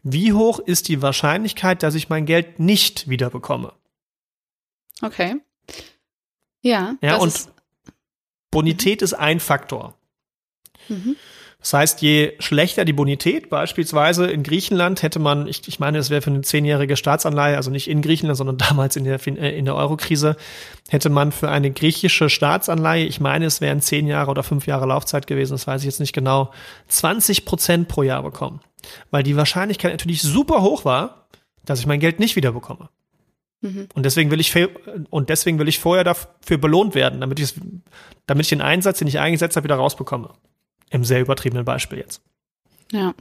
wie 0.03 0.33
hoch 0.33 0.59
ist 0.59 0.89
die 0.89 1.01
Wahrscheinlichkeit, 1.03 1.83
dass 1.83 1.95
ich 1.95 2.09
mein 2.09 2.27
Geld 2.27 2.59
nicht 2.61 3.09
wieder 3.09 3.31
bekomme. 3.31 3.73
Okay. 5.03 5.37
Ja, 6.63 6.95
Ja, 7.03 7.17
und 7.17 7.29
ist, 7.29 7.51
Bonität 8.51 9.03
ist 9.03 9.15
ein 9.15 9.41
Faktor. 9.41 9.95
Mhm. 10.89 11.17
Das 11.65 11.73
heißt, 11.73 12.03
je 12.03 12.35
schlechter 12.41 12.85
die 12.85 12.93
Bonität, 12.93 13.49
beispielsweise 13.49 14.27
in 14.27 14.43
Griechenland 14.43 15.03
hätte 15.03 15.19
man, 15.19 15.47
ich, 15.47 15.67
ich 15.67 15.81
meine, 15.81 15.97
es 15.97 16.11
wäre 16.11 16.21
für 16.21 16.29
eine 16.29 16.43
zehnjährige 16.43 16.95
Staatsanleihe, 16.95 17.57
also 17.57 17.71
nicht 17.71 17.89
in 17.89 18.03
Griechenland, 18.03 18.37
sondern 18.37 18.59
damals 18.69 18.97
in 18.97 19.05
der, 19.05 19.19
äh, 19.27 19.59
in 19.59 19.65
der 19.65 19.75
Eurokrise, 19.75 20.37
hätte 20.91 21.09
man 21.09 21.33
für 21.33 21.49
eine 21.49 21.71
griechische 21.71 22.29
Staatsanleihe, 22.29 23.07
ich 23.07 23.19
meine, 23.19 23.47
es 23.47 23.63
wären 23.63 23.81
zehn 23.81 24.07
Jahre 24.07 24.31
oder 24.31 24.43
fünf 24.43 24.67
Jahre 24.67 24.85
Laufzeit 24.85 25.27
gewesen, 25.27 25.53
das 25.53 25.67
weiß 25.67 25.81
ich 25.81 25.87
jetzt 25.87 26.01
nicht 26.01 26.13
genau, 26.13 26.53
20 26.89 27.47
Prozent 27.47 27.89
pro 27.89 28.03
Jahr 28.03 28.23
bekommen. 28.23 28.61
Weil 29.11 29.23
die 29.23 29.35
Wahrscheinlichkeit 29.35 29.93
natürlich 29.93 30.21
super 30.21 30.61
hoch 30.61 30.85
war, 30.85 31.29
dass 31.65 31.81
ich 31.81 31.87
mein 31.87 31.99
Geld 31.99 32.21
nicht 32.21 32.37
wieder 32.37 32.53
bekomme. 32.53 32.91
Mhm. 33.63 33.89
Und 33.95 34.05
deswegen 34.05 34.31
will 34.31 34.39
ich 34.39 34.55
und 35.09 35.31
deswegen 35.31 35.59
will 35.59 35.69
ich 35.69 35.79
vorher 35.79 36.05
dafür 36.05 36.59
belohnt 36.59 36.95
werden, 36.95 37.23
damit 37.23 37.41
ich 37.41 37.55
damit 38.27 38.45
ich 38.45 38.51
den 38.51 38.61
Einsatz, 38.61 38.99
den 38.99 39.09
ich 39.09 39.19
eingesetzt 39.19 39.57
habe, 39.57 39.65
wieder 39.65 39.77
rausbekomme. 39.77 40.35
Im 40.95 41.05
sehr 41.05 41.21
übertriebenen 41.21 41.65
Beispiel 41.65 41.99
jetzt. 41.99 42.23
ja. 42.93 43.15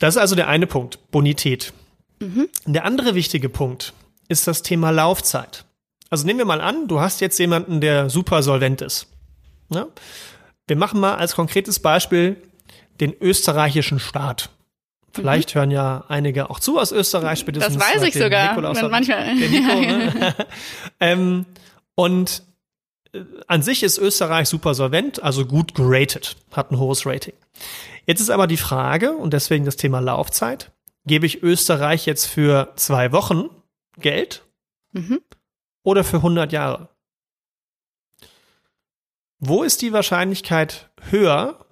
Das 0.00 0.14
ist 0.14 0.20
also 0.20 0.36
der 0.36 0.46
eine 0.46 0.68
Punkt, 0.68 1.10
Bonität. 1.10 1.72
Der 2.66 2.84
andere 2.84 3.16
wichtige 3.16 3.48
Punkt 3.48 3.92
ist 4.28 4.46
das 4.46 4.62
Thema 4.62 4.90
Laufzeit. 4.90 5.64
Also 6.08 6.24
nehmen 6.24 6.38
wir 6.38 6.46
mal 6.46 6.60
an, 6.60 6.86
du 6.86 7.00
hast 7.00 7.20
jetzt 7.20 7.38
jemanden, 7.38 7.80
der 7.80 8.08
super 8.08 8.42
solvent 8.44 8.80
ist. 8.80 9.08
Ja? 9.70 9.86
Wir 10.68 10.76
machen 10.76 11.00
mal 11.00 11.16
als 11.16 11.34
konkretes 11.34 11.80
Beispiel 11.80 12.36
den 13.00 13.12
österreichischen 13.20 13.98
Staat. 13.98 14.50
Vielleicht 15.12 15.54
hören 15.54 15.70
ja 15.70 16.04
einige 16.08 16.48
auch 16.48 16.60
zu 16.60 16.78
aus 16.78 16.92
Österreich, 16.92 17.40
spätestens 17.40 17.76
Das 17.76 17.94
weiß 17.94 18.02
ich 18.04 18.14
sogar. 18.14 18.50
Nikolaus 18.50 18.80
manchmal, 18.82 19.34
Nico, 19.34 19.80
ne? 19.80 20.34
ähm, 21.00 21.46
und 21.94 22.42
an 23.46 23.62
sich 23.62 23.82
ist 23.82 23.98
Österreich 23.98 24.48
super 24.48 24.74
solvent, 24.74 25.22
also 25.22 25.46
gut 25.46 25.74
geratet, 25.74 26.36
hat 26.52 26.70
ein 26.70 26.78
hohes 26.78 27.06
Rating. 27.06 27.34
Jetzt 28.06 28.20
ist 28.20 28.30
aber 28.30 28.46
die 28.46 28.56
Frage, 28.56 29.12
und 29.12 29.32
deswegen 29.32 29.64
das 29.64 29.76
Thema 29.76 30.00
Laufzeit, 30.00 30.72
gebe 31.06 31.26
ich 31.26 31.42
Österreich 31.42 32.06
jetzt 32.06 32.26
für 32.26 32.72
zwei 32.76 33.12
Wochen 33.12 33.48
Geld 33.98 34.44
Mhm. 34.92 35.20
oder 35.82 36.04
für 36.04 36.18
100 36.22 36.52
Jahre? 36.52 36.88
Wo 39.38 39.62
ist 39.62 39.82
die 39.82 39.92
Wahrscheinlichkeit 39.92 40.90
höher, 41.10 41.64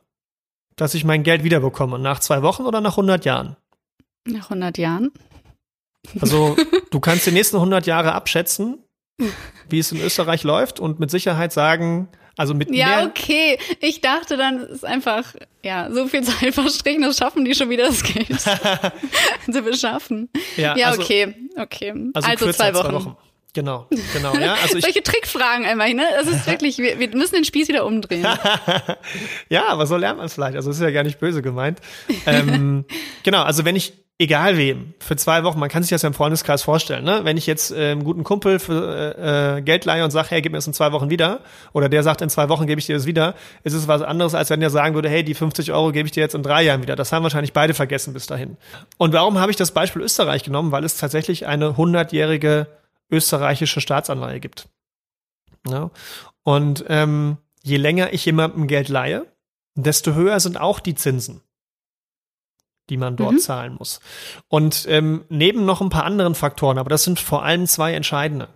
dass 0.77 0.95
ich 0.95 1.05
mein 1.05 1.23
Geld 1.23 1.43
wiederbekomme? 1.45 1.99
Nach 1.99 2.21
zwei 2.21 2.43
Wochen 2.43 2.63
oder 2.65 2.81
nach 2.81 2.97
100 2.97 3.25
Jahren? 3.25 3.57
Nach 4.27 4.51
100 4.51 4.79
Jahren. 4.79 5.11
Also 6.21 6.57
du 6.91 7.01
kannst 7.01 7.27
die 7.27 7.33
nächsten 7.33 7.57
100 7.57 7.87
Jahre 7.87 8.13
abschätzen, 8.13 8.85
wie 9.69 9.79
es 9.79 9.93
in 9.93 10.01
Österreich 10.01 10.43
läuft 10.43 10.81
und 10.81 11.01
mit 11.01 11.11
Sicherheit 11.11 11.53
sagen, 11.53 12.09
also 12.37 12.53
mit 12.53 12.71
Ja, 12.75 12.87
mehr, 12.87 13.07
okay. 13.07 13.59
Ich 13.81 14.03
dachte 14.03 14.37
dann, 14.37 14.59
es 14.59 14.71
ist 14.71 14.85
einfach, 14.85 15.35
ja, 15.63 15.91
so 15.91 16.07
viel 16.07 16.23
Zeit 16.23 16.55
verstrichen, 16.55 17.03
das 17.03 17.17
schaffen 17.17 17.45
die 17.45 17.55
schon 17.55 17.71
wieder 17.71 17.87
das 17.87 18.03
Geld 18.03 18.29
zu 19.51 19.63
beschaffen. 19.63 20.29
ja, 20.57 20.77
Ja, 20.77 20.89
also, 20.89 21.03
okay, 21.03 21.35
okay. 21.57 21.93
also, 22.13 22.29
Also, 22.29 22.53
zwei 22.53 22.73
als 22.73 22.93
Wochen. 22.93 23.17
Genau, 23.55 23.87
genau, 24.13 24.35
ja. 24.37 24.53
Also 24.63 24.77
ich, 24.77 24.85
Solche 24.85 25.03
Trickfragen 25.03 25.65
einfach, 25.65 25.89
ne? 25.89 26.05
Das 26.15 26.27
ist 26.27 26.47
wirklich, 26.47 26.77
wir, 26.77 26.99
wir 26.99 27.09
müssen 27.17 27.37
den 27.37 27.45
Spieß 27.47 27.69
wieder 27.69 27.87
umdrehen. 27.87 28.27
ja, 29.49 29.69
aber 29.69 29.87
so 29.87 29.97
lernt 29.97 30.19
man 30.19 30.27
es 30.27 30.35
vielleicht. 30.35 30.57
Also 30.57 30.69
das 30.69 30.77
ist 30.77 30.83
ja 30.83 30.91
gar 30.91 31.05
nicht 31.05 31.19
böse 31.19 31.41
gemeint. 31.41 31.81
ähm, 32.27 32.85
genau, 33.23 33.43
also 33.45 33.65
wenn 33.65 33.75
ich, 33.75 33.95
egal 34.19 34.57
wem, 34.57 34.95
für 34.99 35.17
zwei 35.17 35.45
Wochen, 35.45 35.59
man 35.59 35.69
kann 35.69 35.83
sich 35.83 35.91
das 35.91 36.03
ja 36.03 36.07
im 36.07 36.15
Freundeskreis 36.15 36.63
vorstellen, 36.63 37.05
ne? 37.05 37.21
Wenn 37.25 37.37
ich 37.37 37.47
jetzt 37.47 37.71
äh, 37.71 37.93
einem 37.93 38.05
guten 38.05 38.25
Kumpel 38.25 38.59
für 38.59 39.17
äh, 39.19 39.59
äh, 39.59 39.63
Geld 39.63 39.85
leihe 39.85 40.05
und 40.05 40.11
sage, 40.11 40.29
hey, 40.31 40.43
gib 40.43 40.53
mir 40.53 40.59
das 40.59 40.67
in 40.67 40.73
zwei 40.73 40.93
Wochen 40.93 41.11
wieder, 41.11 41.41
oder 41.73 41.89
der 41.89 42.03
sagt, 42.03 42.23
in 42.23 42.31
zwei 42.31 42.49
Wochen 42.49 42.67
gebe 42.67 42.79
ich 42.79 42.87
dir 42.87 42.97
das 42.97 43.07
wieder, 43.07 43.35
ist 43.63 43.75
es 43.75 43.89
was 43.89 44.03
anderes, 44.03 44.35
als 44.35 44.49
wenn 44.51 44.61
der 44.61 44.71
sagen 44.71 44.95
würde, 44.95 45.09
hey, 45.09 45.23
die 45.23 45.35
50 45.35 45.73
Euro 45.73 45.93
gebe 45.93 46.07
ich 46.07 46.13
dir 46.13 46.21
jetzt 46.21 46.35
in 46.35 46.43
drei 46.43 46.63
Jahren 46.63 46.83
wieder. 46.83 46.97
Das 46.97 47.13
haben 47.13 47.23
wahrscheinlich 47.23 47.53
beide 47.53 47.75
vergessen 47.75 48.15
bis 48.15 48.27
dahin. 48.27 48.57
Und 48.97 49.13
warum 49.13 49.39
habe 49.39 49.51
ich 49.51 49.57
das 49.57 49.73
Beispiel 49.73 50.03
Österreich 50.03 50.43
genommen? 50.45 50.73
Weil 50.73 50.85
es 50.85 50.97
tatsächlich 50.97 51.47
eine 51.47 51.71
100-jährige 51.71 52.69
österreichische 53.11 53.81
Staatsanleihe 53.81 54.41
gibt. 54.41 54.69
Ja? 55.69 55.91
Und 56.43 56.85
ähm, 56.89 57.37
je 57.63 57.77
länger 57.77 58.13
ich 58.13 58.25
jemandem 58.25 58.67
Geld 58.67 58.89
leihe, 58.89 59.27
desto 59.75 60.15
höher 60.15 60.41
sind 60.41 60.59
auch 60.59 60.81
die 60.81 60.95
Zinsen, 60.95 61.43
die 62.89 62.97
man 62.97 63.17
dort 63.17 63.35
Mhm. 63.35 63.39
zahlen 63.39 63.75
muss. 63.79 64.01
Und 64.49 64.87
ähm, 64.89 65.25
neben 65.29 65.65
noch 65.65 65.81
ein 65.81 65.89
paar 65.89 66.05
anderen 66.05 66.35
Faktoren, 66.35 66.79
aber 66.79 66.91
das 66.91 67.05
sind 67.05 67.19
vor 67.21 67.43
allem 67.45 67.67
zwei 67.67 67.95
entscheidende, 67.95 68.49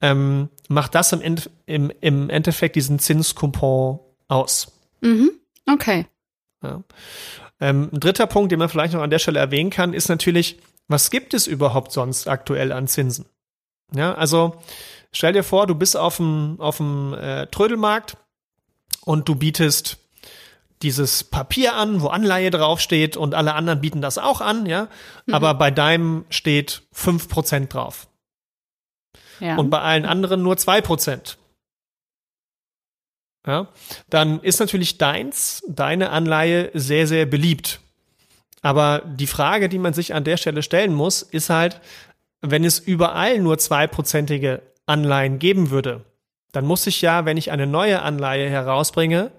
ähm, 0.00 0.48
macht 0.68 0.94
das 0.94 1.12
im, 1.12 1.20
End 1.20 1.50
im, 1.66 1.90
im 2.00 2.28
Endeffekt 2.30 2.76
diesen 2.76 2.98
Zinscoupon 2.98 4.00
aus. 4.28 4.72
Mhm. 5.00 5.30
Okay. 5.70 6.06
Ja. 6.62 6.82
Ähm, 7.60 7.90
ein 7.92 8.00
dritter 8.00 8.26
Punkt, 8.26 8.52
den 8.52 8.58
man 8.58 8.68
vielleicht 8.68 8.94
noch 8.94 9.02
an 9.02 9.10
der 9.10 9.18
Stelle 9.18 9.38
erwähnen 9.38 9.70
kann, 9.70 9.94
ist 9.94 10.08
natürlich, 10.08 10.58
was 10.88 11.10
gibt 11.10 11.34
es 11.34 11.46
überhaupt 11.46 11.92
sonst 11.92 12.28
aktuell 12.28 12.72
an 12.72 12.88
Zinsen? 12.88 13.26
Ja, 13.94 14.14
also 14.14 14.60
stell 15.12 15.32
dir 15.32 15.44
vor, 15.44 15.66
du 15.66 15.74
bist 15.74 15.96
auf 15.96 16.16
dem, 16.16 16.56
auf 16.58 16.78
dem 16.78 17.14
äh, 17.14 17.46
Trödelmarkt 17.46 18.16
und 19.04 19.28
du 19.28 19.34
bietest 19.34 19.98
dieses 20.82 21.24
Papier 21.24 21.74
an, 21.76 22.00
wo 22.02 22.08
Anleihe 22.08 22.50
draufsteht 22.50 23.16
und 23.16 23.34
alle 23.34 23.54
anderen 23.54 23.80
bieten 23.80 24.00
das 24.02 24.18
auch 24.18 24.40
an, 24.40 24.66
ja. 24.66 24.88
Aber 25.30 25.54
bei 25.54 25.70
deinem 25.70 26.24
steht 26.28 26.82
5% 26.94 27.68
drauf 27.68 28.08
Ja. 29.40 29.56
und 29.56 29.70
bei 29.70 29.80
allen 29.80 30.04
anderen 30.04 30.42
nur 30.42 30.56
2%. 30.56 31.36
Ja, 33.46 33.68
dann 34.08 34.40
ist 34.40 34.60
natürlich 34.60 34.98
deins, 34.98 35.62
deine 35.68 36.10
Anleihe 36.10 36.70
sehr, 36.74 37.06
sehr 37.08 37.26
beliebt. 37.26 37.80
Aber 38.60 39.02
die 39.04 39.26
Frage, 39.26 39.68
die 39.68 39.80
man 39.80 39.94
sich 39.94 40.14
an 40.14 40.22
der 40.22 40.36
Stelle 40.36 40.62
stellen 40.62 40.94
muss, 40.94 41.22
ist 41.22 41.50
halt, 41.50 41.80
wenn 42.40 42.64
es 42.64 42.78
überall 42.78 43.40
nur 43.40 43.58
zweiprozentige 43.58 44.62
Anleihen 44.86 45.40
geben 45.40 45.70
würde, 45.70 46.04
dann 46.52 46.64
muss 46.66 46.86
ich 46.86 47.02
ja, 47.02 47.24
wenn 47.24 47.36
ich 47.36 47.50
eine 47.50 47.66
neue 47.66 48.02
Anleihe 48.02 48.48
herausbringe, 48.48 49.32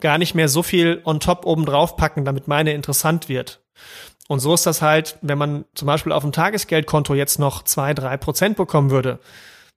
gar 0.00 0.18
nicht 0.18 0.34
mehr 0.34 0.48
so 0.48 0.62
viel 0.62 1.00
on 1.04 1.20
top 1.20 1.46
oben 1.46 1.64
drauf 1.66 1.96
packen, 1.96 2.24
damit 2.24 2.48
meine 2.48 2.72
interessant 2.72 3.28
wird. 3.28 3.60
Und 4.28 4.38
so 4.40 4.54
ist 4.54 4.66
das 4.66 4.80
halt, 4.82 5.18
wenn 5.22 5.38
man 5.38 5.64
zum 5.74 5.86
Beispiel 5.86 6.12
auf 6.12 6.22
dem 6.22 6.32
Tagesgeldkonto 6.32 7.14
jetzt 7.14 7.38
noch 7.38 7.64
zwei, 7.64 7.94
drei 7.94 8.16
Prozent 8.16 8.56
bekommen 8.56 8.90
würde, 8.90 9.18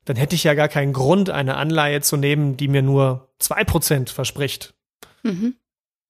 dann 0.06 0.15
hätte 0.15 0.36
ich 0.36 0.44
ja 0.44 0.53
gar 0.53 0.68
keinen 0.68 0.94
Grund, 0.94 1.30
eine 1.30 1.56
Anleihe 1.56 2.01
zu 2.01 2.18
nehmen, 2.18 2.58
die 2.58 2.68
mir 2.68 2.82
nur 2.82 3.30
zwei 3.39 3.63
Prozent 3.63 4.10
verspricht. 4.10 4.74
mhm. 5.24 5.56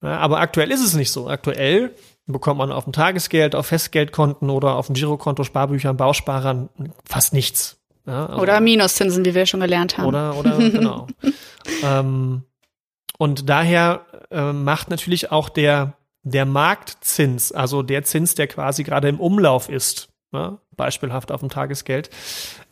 Ja, 0.02 0.18
aber 0.18 0.40
aktuell 0.42 0.70
ist 0.70 0.84
es 0.84 0.96
nicht 0.96 1.12
so. 1.12 1.30
Aktuell 1.30 1.96
bekommt 2.26 2.58
man 2.58 2.74
auf 2.74 2.84
dem 2.84 2.92
Tagesgeld, 2.92 3.56
auf 3.56 3.68
Festgeldkonten 3.68 4.50
oder 4.50 4.76
auf 4.76 4.88
dem 4.88 4.96
Girokonto, 4.96 5.46
Sparbüchern, 5.46 5.96
Bausparern 5.96 6.68
fast 7.06 7.32
nichts. 7.32 7.78
Ja, 8.06 8.26
also- 8.26 8.42
Oder 8.42 8.60
Minuszinsen, 8.60 9.24
wie 9.24 9.34
wir 9.34 9.46
schon 9.46 9.62
gelernt 9.62 9.98
haben. 9.98 10.08
oder, 10.08 10.36
oder, 10.36 10.58
genau. 10.58 11.08
ähm, 11.84 12.44
und 13.24 13.48
daher 13.48 14.06
äh, 14.32 14.52
macht 14.52 14.90
natürlich 14.90 15.32
auch 15.32 15.48
der, 15.48 15.94
der 16.24 16.46
Marktzins, 16.46 17.54
also 17.54 17.82
der 17.82 18.04
Zins, 18.04 18.36
der 18.36 18.48
quasi 18.48 18.84
gerade 18.84 19.08
im 19.08 19.22
Umlauf 19.22 19.70
ist, 19.70 20.10
ne, 20.34 20.60
beispielhaft 20.76 21.32
auf 21.32 21.40
dem 21.40 21.48
Tagesgeld, 21.48 22.10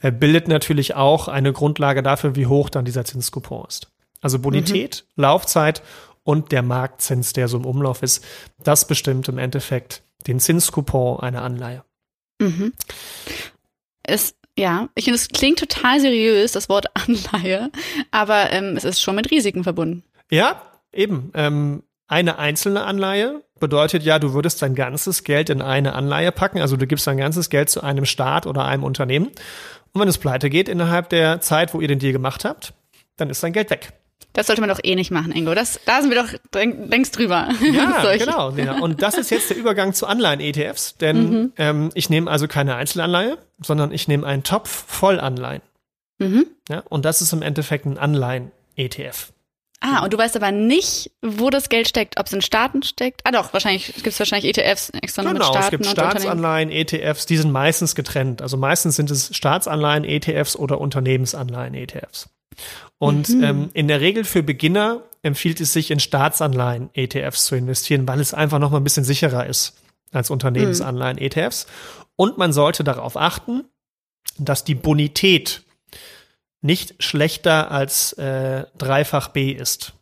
äh, 0.01 0.11
bildet 0.11 0.49
natürlich 0.49 0.93
auch 0.93 1.29
eine 1.29 1.53
Grundlage 1.53 2.03
dafür, 2.03 2.35
wie 2.35 2.47
hoch 2.47 2.69
dann 2.69 2.83
dieser 2.83 3.05
Zinscoupon 3.05 3.63
ist. 3.65 3.93
Also 4.19 4.39
Bonität, 4.39 5.05
Laufzeit 5.15 5.83
und 6.23 6.51
der 6.51 6.63
Marktzins, 6.63 7.31
der 7.31 7.47
so 7.47 7.55
im 7.55 7.65
Umlauf 7.65 8.03
ist, 8.03 8.21
das 8.61 8.85
bestimmt 8.85 9.29
im 9.29 9.37
Endeffekt 9.37 10.03
den 10.27 10.41
Zinscoupon 10.41 11.21
einer 11.21 11.43
Anleihe. 11.43 11.85
Mhm. 12.41 12.73
Es, 14.03 14.35
ja, 14.57 14.89
ich 14.95 15.05
finde, 15.05 15.15
es 15.15 15.29
klingt 15.29 15.59
total 15.59 16.01
seriös, 16.01 16.51
das 16.51 16.67
Wort 16.67 16.87
Anleihe, 16.93 17.71
aber 18.11 18.51
ähm, 18.51 18.75
es 18.75 18.83
ist 18.83 19.01
schon 19.01 19.15
mit 19.15 19.31
Risiken 19.31 19.63
verbunden. 19.63 20.03
Ja, 20.31 20.61
eben. 20.91 21.31
Ähm, 21.35 21.83
eine 22.07 22.39
einzelne 22.39 22.83
Anleihe 22.83 23.41
bedeutet 23.59 24.03
ja, 24.03 24.19
du 24.19 24.33
würdest 24.33 24.61
dein 24.61 24.75
ganzes 24.75 25.23
Geld 25.23 25.49
in 25.49 25.61
eine 25.61 25.93
Anleihe 25.93 26.31
packen. 26.31 26.59
Also 26.59 26.75
du 26.75 26.85
gibst 26.85 27.07
dein 27.07 27.17
ganzes 27.17 27.49
Geld 27.49 27.69
zu 27.69 27.81
einem 27.81 28.05
Staat 28.05 28.45
oder 28.47 28.65
einem 28.65 28.83
Unternehmen. 28.83 29.27
Und 29.93 30.01
wenn 30.01 30.07
es 30.07 30.17
pleite 30.17 30.49
geht 30.49 30.67
innerhalb 30.67 31.09
der 31.09 31.41
Zeit, 31.41 31.73
wo 31.73 31.79
ihr 31.79 31.87
den 31.87 31.99
Deal 31.99 32.11
gemacht 32.13 32.43
habt, 32.43 32.73
dann 33.17 33.29
ist 33.29 33.43
dein 33.43 33.53
Geld 33.53 33.69
weg. 33.69 33.93
Das 34.33 34.47
sollte 34.47 34.61
man 34.61 34.69
doch 34.69 34.79
eh 34.81 34.95
nicht 34.95 35.11
machen, 35.11 35.33
Ingo. 35.33 35.53
Das, 35.53 35.79
da 35.85 36.01
sind 36.01 36.09
wir 36.09 36.21
doch 36.21 36.33
längst 36.53 37.17
drüber. 37.17 37.49
Ja, 37.61 38.15
genau. 38.15 38.49
Lena. 38.49 38.79
Und 38.79 39.01
das 39.01 39.17
ist 39.17 39.29
jetzt 39.29 39.49
der 39.49 39.57
Übergang 39.57 39.93
zu 39.93 40.07
Anleihen-ETFs, 40.07 40.97
denn 40.97 41.51
ähm, 41.57 41.89
ich 41.93 42.09
nehme 42.09 42.31
also 42.31 42.47
keine 42.47 42.75
Einzelanleihe, 42.75 43.37
sondern 43.61 43.91
ich 43.91 44.07
nehme 44.07 44.25
einen 44.25 44.43
Topf 44.43 44.85
voll 44.87 45.19
Anleihen. 45.19 45.61
Mhm. 46.19 46.45
Ja, 46.69 46.83
und 46.89 47.03
das 47.03 47.21
ist 47.21 47.33
im 47.33 47.41
Endeffekt 47.41 47.85
ein 47.85 47.97
Anleihen-ETF. 47.97 49.33
Ah, 49.83 50.03
und 50.03 50.13
du 50.13 50.17
weißt 50.17 50.35
aber 50.35 50.51
nicht, 50.51 51.11
wo 51.23 51.49
das 51.49 51.67
Geld 51.69 51.87
steckt, 51.87 52.19
ob 52.19 52.27
es 52.27 52.33
in 52.33 52.41
Staaten 52.41 52.83
steckt. 52.83 53.21
Ah 53.23 53.31
doch, 53.31 53.51
wahrscheinlich 53.51 53.87
gibt 53.95 54.07
es 54.07 54.19
wahrscheinlich 54.19 54.55
ETFs 54.55 54.91
extra 55.01 55.23
genau, 55.23 55.33
mit 55.33 55.43
Staaten. 55.43 55.63
es 55.63 55.69
gibt 55.71 55.85
Staatsanleihen, 55.87 56.69
ETFs, 56.71 57.25
die 57.25 57.37
sind 57.37 57.51
meistens 57.51 57.95
getrennt. 57.95 58.41
Also 58.43 58.57
meistens 58.57 58.95
sind 58.95 59.09
es 59.09 59.35
Staatsanleihen, 59.35 60.03
ETFs 60.05 60.55
oder 60.55 60.79
Unternehmensanleihen, 60.79 61.73
ETFs. 61.73 62.29
Und 62.99 63.29
Mhm. 63.29 63.43
ähm, 63.43 63.69
in 63.73 63.87
der 63.87 64.01
Regel 64.01 64.23
für 64.23 64.43
Beginner 64.43 65.01
empfiehlt 65.23 65.59
es 65.61 65.73
sich 65.73 65.89
in 65.89 65.99
Staatsanleihen, 65.99 66.89
ETFs 66.93 67.45
zu 67.45 67.55
investieren, 67.55 68.07
weil 68.07 68.19
es 68.19 68.33
einfach 68.35 68.59
noch 68.59 68.69
mal 68.71 68.77
ein 68.77 68.83
bisschen 68.83 69.03
sicherer 69.03 69.47
ist 69.47 69.73
als 70.11 70.29
Unternehmensanleihen, 70.29 71.17
ETFs. 71.17 71.65
Und 72.15 72.37
man 72.37 72.53
sollte 72.53 72.83
darauf 72.83 73.17
achten, 73.17 73.63
dass 74.37 74.63
die 74.63 74.75
Bonität 74.75 75.63
nicht 76.61 77.03
schlechter 77.03 77.71
als 77.71 78.13
äh, 78.13 78.65
dreifach 78.77 79.29
B 79.29 79.51
ist. 79.51 79.93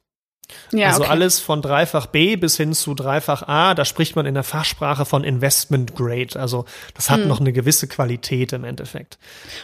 Ja, 0.72 0.88
also 0.88 1.02
okay. 1.02 1.12
alles 1.12 1.40
von 1.40 1.62
dreifach 1.62 2.08
B 2.08 2.36
bis 2.36 2.58
hin 2.58 2.74
zu 2.74 2.96
dreifach 2.96 3.48
A, 3.48 3.76
da 3.76 3.86
spricht 3.86 4.16
man 4.16 4.26
in 4.26 4.34
der 4.34 4.44
Fachsprache 4.44 5.06
von 5.06 5.24
Investment 5.24 5.96
Grade. 5.96 6.40
Also 6.40 6.66
das 6.96 7.10
Hm. 7.10 7.16
hat 7.16 7.26
noch 7.28 7.40
eine 7.40 7.54
gewisse 7.54 7.88
Qualität 7.88 8.54
im 8.54 8.64
Endeffekt. 8.64 9.20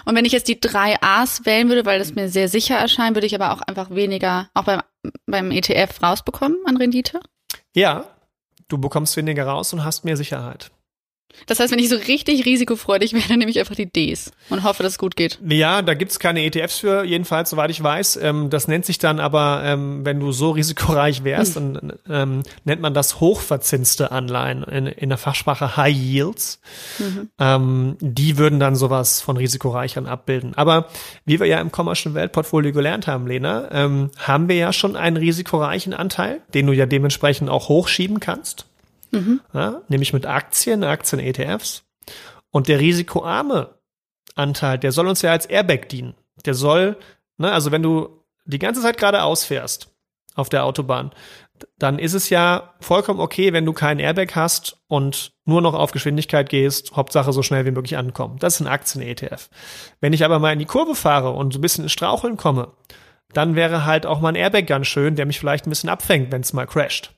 Und 0.05 0.15
wenn 0.15 0.25
ich 0.25 0.31
jetzt 0.31 0.47
die 0.47 0.59
drei 0.59 0.95
A's 1.01 1.45
wählen 1.45 1.69
würde, 1.69 1.85
weil 1.85 1.99
das 1.99 2.13
mir 2.13 2.29
sehr 2.29 2.49
sicher 2.49 2.75
erscheint, 2.75 3.15
würde 3.15 3.27
ich 3.27 3.35
aber 3.35 3.51
auch 3.51 3.61
einfach 3.61 3.89
weniger, 3.89 4.49
auch 4.53 4.63
beim, 4.63 4.81
beim 5.25 5.51
ETF 5.51 6.03
rausbekommen 6.03 6.57
an 6.65 6.77
Rendite. 6.77 7.19
Ja, 7.73 8.05
du 8.67 8.77
bekommst 8.77 9.17
weniger 9.17 9.45
raus 9.45 9.73
und 9.73 9.83
hast 9.83 10.05
mehr 10.05 10.17
Sicherheit. 10.17 10.71
Das 11.47 11.59
heißt, 11.59 11.71
wenn 11.71 11.79
ich 11.79 11.89
so 11.89 11.95
richtig 11.95 12.45
risikofreudig 12.45 13.13
wäre, 13.13 13.27
dann 13.27 13.39
nehme 13.39 13.51
ich 13.51 13.59
einfach 13.59 13.75
die 13.75 13.85
Ds 13.91 14.31
und 14.49 14.63
hoffe, 14.63 14.83
dass 14.83 14.93
es 14.93 14.97
gut 14.97 15.15
geht. 15.15 15.39
Ja, 15.47 15.81
da 15.81 15.93
gibt's 15.93 16.19
keine 16.19 16.43
ETFs 16.43 16.79
für, 16.79 17.03
jedenfalls, 17.03 17.49
soweit 17.49 17.69
ich 17.69 17.81
weiß. 17.81 18.17
Ähm, 18.21 18.49
das 18.49 18.67
nennt 18.67 18.85
sich 18.85 18.97
dann 18.97 19.19
aber, 19.19 19.61
ähm, 19.63 20.05
wenn 20.05 20.19
du 20.19 20.31
so 20.31 20.51
risikoreich 20.51 21.23
wärst, 21.23 21.55
dann 21.55 21.93
ähm, 22.09 22.43
nennt 22.63 22.81
man 22.81 22.93
das 22.93 23.19
hochverzinste 23.19 24.11
Anleihen 24.11 24.63
in, 24.63 24.87
in 24.87 25.09
der 25.09 25.17
Fachsprache 25.17 25.77
High 25.77 25.95
Yields. 25.95 26.59
Ähm, 27.39 27.97
die 27.99 28.37
würden 28.37 28.59
dann 28.59 28.75
sowas 28.75 29.21
von 29.21 29.37
risikoreichern 29.37 30.05
abbilden. 30.05 30.53
Aber 30.55 30.87
wie 31.25 31.39
wir 31.39 31.47
ja 31.47 31.59
im 31.59 31.71
Commercial 31.71 32.13
Weltportfolio 32.13 32.71
gelernt 32.71 33.07
haben, 33.07 33.27
Lena, 33.27 33.69
ähm, 33.71 34.11
haben 34.17 34.47
wir 34.49 34.55
ja 34.55 34.73
schon 34.73 34.95
einen 34.95 35.17
risikoreichen 35.17 35.93
Anteil, 35.93 36.41
den 36.53 36.67
du 36.67 36.73
ja 36.73 36.85
dementsprechend 36.85 37.49
auch 37.49 37.69
hochschieben 37.69 38.19
kannst. 38.19 38.65
Ja, 39.53 39.81
nämlich 39.87 40.13
mit 40.13 40.25
Aktien, 40.25 40.83
Aktien-ETFs. 40.83 41.83
Und 42.51 42.67
der 42.67 42.79
risikoarme 42.79 43.75
Anteil, 44.35 44.77
der 44.77 44.91
soll 44.91 45.07
uns 45.07 45.21
ja 45.21 45.31
als 45.31 45.45
Airbag 45.45 45.89
dienen. 45.89 46.15
Der 46.45 46.53
soll, 46.53 46.97
ne, 47.37 47.51
also 47.51 47.71
wenn 47.71 47.83
du 47.83 48.23
die 48.45 48.59
ganze 48.59 48.81
Zeit 48.81 48.97
geradeaus 48.97 49.43
fährst 49.45 49.91
auf 50.35 50.49
der 50.49 50.65
Autobahn, 50.65 51.11
dann 51.79 51.99
ist 51.99 52.13
es 52.13 52.29
ja 52.29 52.73
vollkommen 52.81 53.19
okay, 53.19 53.53
wenn 53.53 53.65
du 53.65 53.73
keinen 53.73 53.99
Airbag 53.99 54.35
hast 54.35 54.77
und 54.87 55.31
nur 55.45 55.61
noch 55.61 55.73
auf 55.73 55.91
Geschwindigkeit 55.91 56.49
gehst, 56.49 56.95
Hauptsache 56.95 57.31
so 57.31 57.43
schnell 57.43 57.65
wie 57.65 57.71
möglich 57.71 57.97
ankommen. 57.97 58.37
Das 58.39 58.55
ist 58.55 58.61
ein 58.61 58.67
Aktien-ETF. 58.67 59.49
Wenn 60.01 60.13
ich 60.13 60.25
aber 60.25 60.39
mal 60.39 60.53
in 60.53 60.59
die 60.59 60.65
Kurve 60.65 60.95
fahre 60.95 61.31
und 61.31 61.53
so 61.53 61.59
ein 61.59 61.61
bisschen 61.61 61.85
ins 61.85 61.93
Straucheln 61.93 62.35
komme, 62.37 62.73
dann 63.33 63.55
wäre 63.55 63.85
halt 63.85 64.05
auch 64.05 64.19
mal 64.19 64.29
ein 64.29 64.35
Airbag 64.35 64.67
ganz 64.67 64.87
schön, 64.87 65.15
der 65.15 65.25
mich 65.25 65.39
vielleicht 65.39 65.65
ein 65.65 65.69
bisschen 65.69 65.89
abfängt, 65.89 66.31
wenn 66.31 66.41
es 66.41 66.53
mal 66.53 66.67
crasht. 66.67 67.13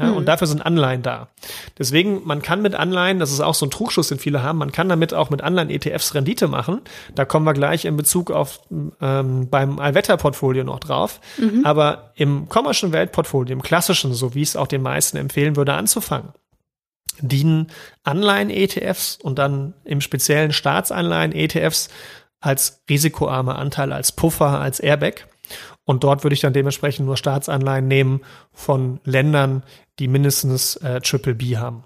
Ja, 0.00 0.12
Und 0.12 0.26
dafür 0.26 0.46
sind 0.46 0.64
Anleihen 0.64 1.02
da. 1.02 1.28
Deswegen, 1.76 2.22
man 2.24 2.40
kann 2.40 2.62
mit 2.62 2.74
Anleihen, 2.76 3.18
das 3.18 3.32
ist 3.32 3.40
auch 3.40 3.54
so 3.54 3.66
ein 3.66 3.70
Trugschuss, 3.70 4.08
den 4.08 4.18
viele 4.18 4.42
haben, 4.44 4.58
man 4.58 4.70
kann 4.70 4.88
damit 4.88 5.12
auch 5.12 5.28
mit 5.30 5.42
Anleihen-ETFs 5.42 6.14
Rendite 6.14 6.46
machen. 6.46 6.82
Da 7.16 7.24
kommen 7.24 7.44
wir 7.44 7.52
gleich 7.52 7.84
in 7.84 7.96
Bezug 7.96 8.30
auf 8.30 8.60
ähm, 9.00 9.48
beim 9.50 9.80
Allwetter-Portfolio 9.80 10.62
noch 10.62 10.78
drauf. 10.78 11.20
Aber 11.64 12.12
im 12.14 12.48
Commercial 12.48 12.92
Weltportfolio, 12.92 13.52
im 13.52 13.62
klassischen, 13.62 14.14
so 14.14 14.34
wie 14.34 14.42
ich 14.42 14.50
es 14.50 14.56
auch 14.56 14.68
den 14.68 14.82
meisten 14.82 15.16
empfehlen 15.16 15.56
würde, 15.56 15.74
anzufangen, 15.74 16.30
dienen 17.20 17.66
Anleihen-ETFs 18.04 19.18
und 19.20 19.38
dann 19.40 19.74
im 19.84 20.00
speziellen 20.00 20.52
Staatsanleihen-ETFs 20.52 21.88
als 22.40 22.82
risikoarmer 22.88 23.58
Anteil, 23.58 23.92
als 23.92 24.12
Puffer, 24.12 24.60
als 24.60 24.78
Airbag. 24.78 25.26
Und 25.88 26.04
dort 26.04 26.22
würde 26.22 26.34
ich 26.34 26.40
dann 26.40 26.52
dementsprechend 26.52 27.06
nur 27.06 27.16
Staatsanleihen 27.16 27.88
nehmen 27.88 28.20
von 28.52 29.00
Ländern, 29.04 29.62
die 29.98 30.06
mindestens 30.06 30.76
äh, 30.76 31.00
Triple 31.00 31.34
B 31.34 31.56
haben. 31.56 31.84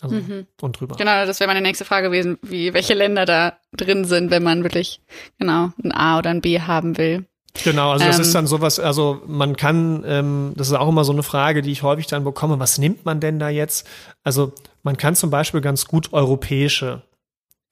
Also 0.00 0.16
und 0.62 0.80
drüber. 0.80 0.96
Genau, 0.96 1.26
das 1.26 1.40
wäre 1.40 1.48
meine 1.48 1.60
nächste 1.60 1.84
Frage 1.84 2.08
gewesen, 2.08 2.38
wie, 2.40 2.72
welche 2.72 2.94
Länder 2.94 3.26
da 3.26 3.58
drin 3.76 4.06
sind, 4.06 4.30
wenn 4.30 4.42
man 4.42 4.62
wirklich, 4.62 5.02
genau, 5.38 5.68
ein 5.82 5.92
A 5.92 6.18
oder 6.18 6.30
ein 6.30 6.40
B 6.40 6.58
haben 6.58 6.96
will. 6.96 7.26
Genau, 7.62 7.90
also 7.90 8.06
das 8.06 8.16
Ähm, 8.16 8.22
ist 8.22 8.34
dann 8.34 8.46
sowas, 8.46 8.78
also 8.80 9.20
man 9.26 9.56
kann, 9.56 10.04
ähm, 10.06 10.54
das 10.56 10.68
ist 10.68 10.72
auch 10.74 10.88
immer 10.88 11.04
so 11.04 11.12
eine 11.12 11.22
Frage, 11.22 11.60
die 11.60 11.70
ich 11.70 11.82
häufig 11.82 12.06
dann 12.06 12.24
bekomme, 12.24 12.58
was 12.58 12.78
nimmt 12.78 13.04
man 13.04 13.20
denn 13.20 13.38
da 13.38 13.50
jetzt? 13.50 13.86
Also 14.22 14.54
man 14.82 14.96
kann 14.96 15.16
zum 15.16 15.28
Beispiel 15.28 15.60
ganz 15.60 15.84
gut 15.84 16.14
europäische 16.14 17.02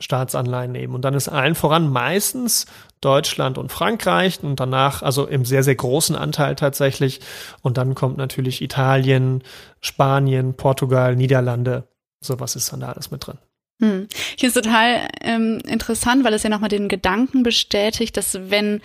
Staatsanleihen 0.00 0.72
nehmen 0.72 0.94
und 0.94 1.02
dann 1.02 1.14
ist 1.14 1.30
allen 1.30 1.54
voran 1.54 1.88
meistens 1.90 2.66
Deutschland 3.02 3.58
und 3.58 3.70
Frankreich 3.70 4.42
und 4.42 4.58
danach, 4.58 5.02
also 5.02 5.26
im 5.26 5.44
sehr, 5.44 5.62
sehr 5.62 5.74
großen 5.74 6.16
Anteil 6.16 6.54
tatsächlich 6.54 7.20
und 7.60 7.76
dann 7.76 7.94
kommt 7.94 8.16
natürlich 8.16 8.62
Italien, 8.62 9.42
Spanien, 9.80 10.54
Portugal, 10.54 11.16
Niederlande, 11.16 11.88
sowas 12.20 12.56
ist 12.56 12.72
dann 12.72 12.80
da 12.80 12.92
alles 12.92 13.10
mit 13.10 13.26
drin. 13.26 13.38
Hm. 13.80 14.06
Ich 14.36 14.40
finde 14.40 14.46
es 14.46 14.54
total 14.54 15.08
ähm, 15.20 15.58
interessant, 15.66 16.24
weil 16.24 16.34
es 16.34 16.44
ja 16.44 16.50
nochmal 16.50 16.68
den 16.68 16.88
Gedanken 16.88 17.42
bestätigt, 17.42 18.16
dass 18.16 18.38
wenn 18.50 18.80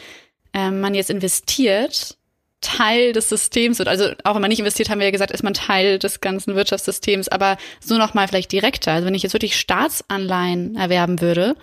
ähm, 0.53 0.81
man 0.81 0.95
jetzt 0.95 1.09
investiert, 1.09 2.17
Teil 2.61 3.13
des 3.13 3.29
Systems 3.29 3.77
wird. 3.77 3.87
Also 3.87 4.09
auch 4.23 4.33
wenn 4.33 4.41
man 4.41 4.49
nicht 4.49 4.59
investiert, 4.59 4.89
haben 4.89 4.99
wir 4.99 5.05
ja 5.05 5.11
gesagt, 5.11 5.31
ist 5.31 5.43
man 5.43 5.53
Teil 5.53 5.99
des 5.99 6.21
ganzen 6.21 6.55
Wirtschaftssystems, 6.55 7.27
aber 7.27 7.57
so 7.79 7.97
nochmal 7.97 8.27
vielleicht 8.27 8.51
direkter. 8.51 8.93
Also 8.93 9.05
wenn 9.05 9.13
ich 9.13 9.23
jetzt 9.23 9.33
wirklich 9.33 9.55
Staatsanleihen 9.55 10.75
erwerben 10.75 11.21
würde, 11.21 11.55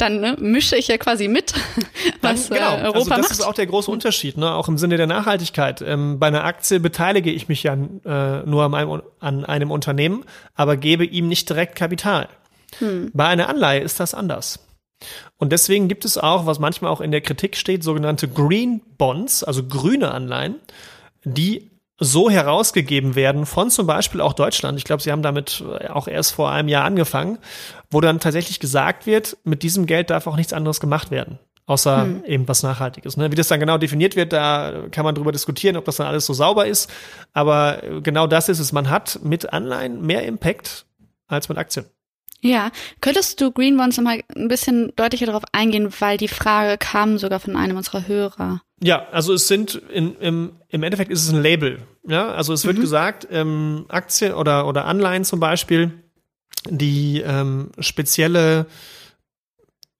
dann 0.00 0.20
ne, 0.20 0.36
mische 0.38 0.76
ich 0.76 0.88
ja 0.88 0.96
quasi 0.98 1.28
mit, 1.28 1.52
was 2.22 2.48
Dann, 2.48 2.58
genau. 2.58 2.76
äh, 2.76 2.82
Europa 2.82 2.96
also 2.96 3.10
das 3.10 3.18
macht. 3.20 3.30
ist 3.32 3.42
auch 3.42 3.54
der 3.54 3.66
große 3.66 3.90
Unterschied, 3.90 4.36
ne? 4.36 4.54
auch 4.54 4.68
im 4.68 4.78
Sinne 4.78 4.96
der 4.96 5.06
Nachhaltigkeit. 5.06 5.82
Ähm, 5.82 6.18
bei 6.18 6.28
einer 6.28 6.44
Aktie 6.44 6.80
beteilige 6.80 7.30
ich 7.30 7.48
mich 7.48 7.62
ja 7.62 7.74
äh, 7.74 8.46
nur 8.46 8.64
an 8.64 8.74
einem, 8.74 9.02
an 9.20 9.44
einem 9.44 9.70
Unternehmen, 9.70 10.24
aber 10.54 10.76
gebe 10.76 11.04
ihm 11.04 11.28
nicht 11.28 11.48
direkt 11.48 11.76
Kapital. 11.76 12.28
Hm. 12.78 13.10
Bei 13.14 13.26
einer 13.26 13.48
Anleihe 13.48 13.80
ist 13.80 14.00
das 14.00 14.14
anders. 14.14 14.60
Und 15.38 15.52
deswegen 15.52 15.88
gibt 15.88 16.04
es 16.04 16.18
auch, 16.18 16.46
was 16.46 16.58
manchmal 16.58 16.90
auch 16.90 17.00
in 17.00 17.10
der 17.10 17.22
Kritik 17.22 17.56
steht, 17.56 17.82
sogenannte 17.82 18.28
Green 18.28 18.82
Bonds, 18.98 19.42
also 19.42 19.64
grüne 19.66 20.10
Anleihen, 20.10 20.56
die 21.24 21.69
so 22.00 22.30
herausgegeben 22.30 23.14
werden 23.14 23.46
von 23.46 23.70
zum 23.70 23.86
Beispiel 23.86 24.20
auch 24.20 24.32
Deutschland. 24.32 24.78
Ich 24.78 24.84
glaube, 24.84 25.02
sie 25.02 25.12
haben 25.12 25.22
damit 25.22 25.62
auch 25.90 26.08
erst 26.08 26.32
vor 26.32 26.50
einem 26.50 26.68
Jahr 26.68 26.84
angefangen, 26.84 27.38
wo 27.90 28.00
dann 28.00 28.20
tatsächlich 28.20 28.58
gesagt 28.58 29.06
wird, 29.06 29.36
mit 29.44 29.62
diesem 29.62 29.86
Geld 29.86 30.10
darf 30.10 30.26
auch 30.26 30.36
nichts 30.36 30.54
anderes 30.54 30.80
gemacht 30.80 31.10
werden. 31.10 31.38
Außer 31.66 32.04
eben 32.26 32.48
was 32.48 32.64
Nachhaltiges. 32.64 33.16
Ne? 33.16 33.30
Wie 33.30 33.36
das 33.36 33.46
dann 33.46 33.60
genau 33.60 33.78
definiert 33.78 34.16
wird, 34.16 34.32
da 34.32 34.86
kann 34.90 35.04
man 35.04 35.14
drüber 35.14 35.30
diskutieren, 35.30 35.76
ob 35.76 35.84
das 35.84 35.96
dann 35.96 36.08
alles 36.08 36.26
so 36.26 36.32
sauber 36.32 36.66
ist. 36.66 36.90
Aber 37.32 37.80
genau 38.02 38.26
das 38.26 38.48
ist 38.48 38.58
es. 38.58 38.72
Man 38.72 38.90
hat 38.90 39.20
mit 39.22 39.52
Anleihen 39.52 40.04
mehr 40.04 40.24
Impact 40.24 40.86
als 41.28 41.48
mit 41.48 41.58
Aktien. 41.58 41.86
Ja, 42.40 42.70
könntest 43.00 43.40
du 43.40 43.52
Green 43.52 43.76
Bonds 43.76 43.98
nochmal 43.98 44.22
ein 44.34 44.48
bisschen 44.48 44.92
deutlicher 44.96 45.26
darauf 45.26 45.44
eingehen, 45.52 45.92
weil 46.00 46.16
die 46.16 46.26
Frage 46.26 46.78
kam 46.78 47.18
sogar 47.18 47.38
von 47.38 47.54
einem 47.54 47.76
unserer 47.76 48.08
Hörer. 48.08 48.62
Ja, 48.82 49.06
also 49.12 49.34
es 49.34 49.46
sind 49.46 49.74
in, 49.74 50.16
im, 50.16 50.52
im 50.68 50.82
Endeffekt 50.82 51.10
ist 51.10 51.22
es 51.22 51.32
ein 51.32 51.42
Label. 51.42 51.82
Ja, 52.10 52.32
also 52.32 52.52
es 52.52 52.64
wird 52.64 52.80
gesagt, 52.80 53.28
ähm, 53.30 53.84
Aktien 53.88 54.34
oder, 54.34 54.66
oder 54.66 54.84
Anleihen 54.86 55.24
zum 55.24 55.38
Beispiel, 55.38 55.92
die 56.68 57.20
ähm, 57.20 57.70
spezielle, 57.78 58.66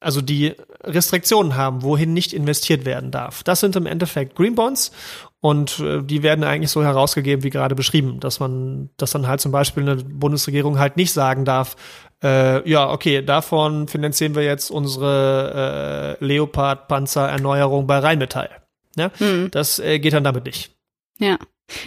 also 0.01 0.21
die 0.21 0.57
Restriktionen 0.83 1.55
haben, 1.55 1.85
wohin 1.85 2.13
nicht 2.13 2.33
investiert 2.33 2.85
werden 2.85 3.13
darf. 3.13 3.45
Das 3.45 3.61
sind 3.61 3.77
im 3.77 3.87
Endeffekt 3.87 4.35
Green 4.35 4.57
Bonds 4.57 4.91
und 5.39 5.79
äh, 5.79 6.03
die 6.03 6.25
werden 6.25 6.43
eigentlich 6.43 6.73
so 6.73 6.83
herausgegeben, 6.83 7.45
wie 7.45 7.51
gerade 7.51 7.77
beschrieben, 7.77 8.19
dass 8.19 8.41
man, 8.41 8.91
dass 8.97 9.13
dann 9.13 9.29
halt 9.29 9.41
zum 9.41 9.53
Beispiel 9.53 9.89
eine 9.89 10.03
Bundesregierung 10.03 10.81
halt 10.81 10.97
nicht 10.97 11.13
sagen 11.13 11.45
darf, 11.45 11.77
äh, 12.25 12.69
ja, 12.69 12.91
okay, 12.91 13.23
davon 13.23 13.87
finanzieren 13.87 14.35
wir 14.35 14.43
jetzt 14.43 14.73
unsere 14.73 16.19
äh, 16.21 16.25
Leopard-Panzer-Erneuerung 16.25 17.87
bei 17.87 18.01
Rheinmetall. 18.01 18.51
Ja, 18.97 19.13
das 19.53 19.79
äh, 19.79 20.01
geht 20.01 20.13
dann 20.13 20.25
damit 20.25 20.47
nicht. 20.47 20.73
Ja. 21.21 21.39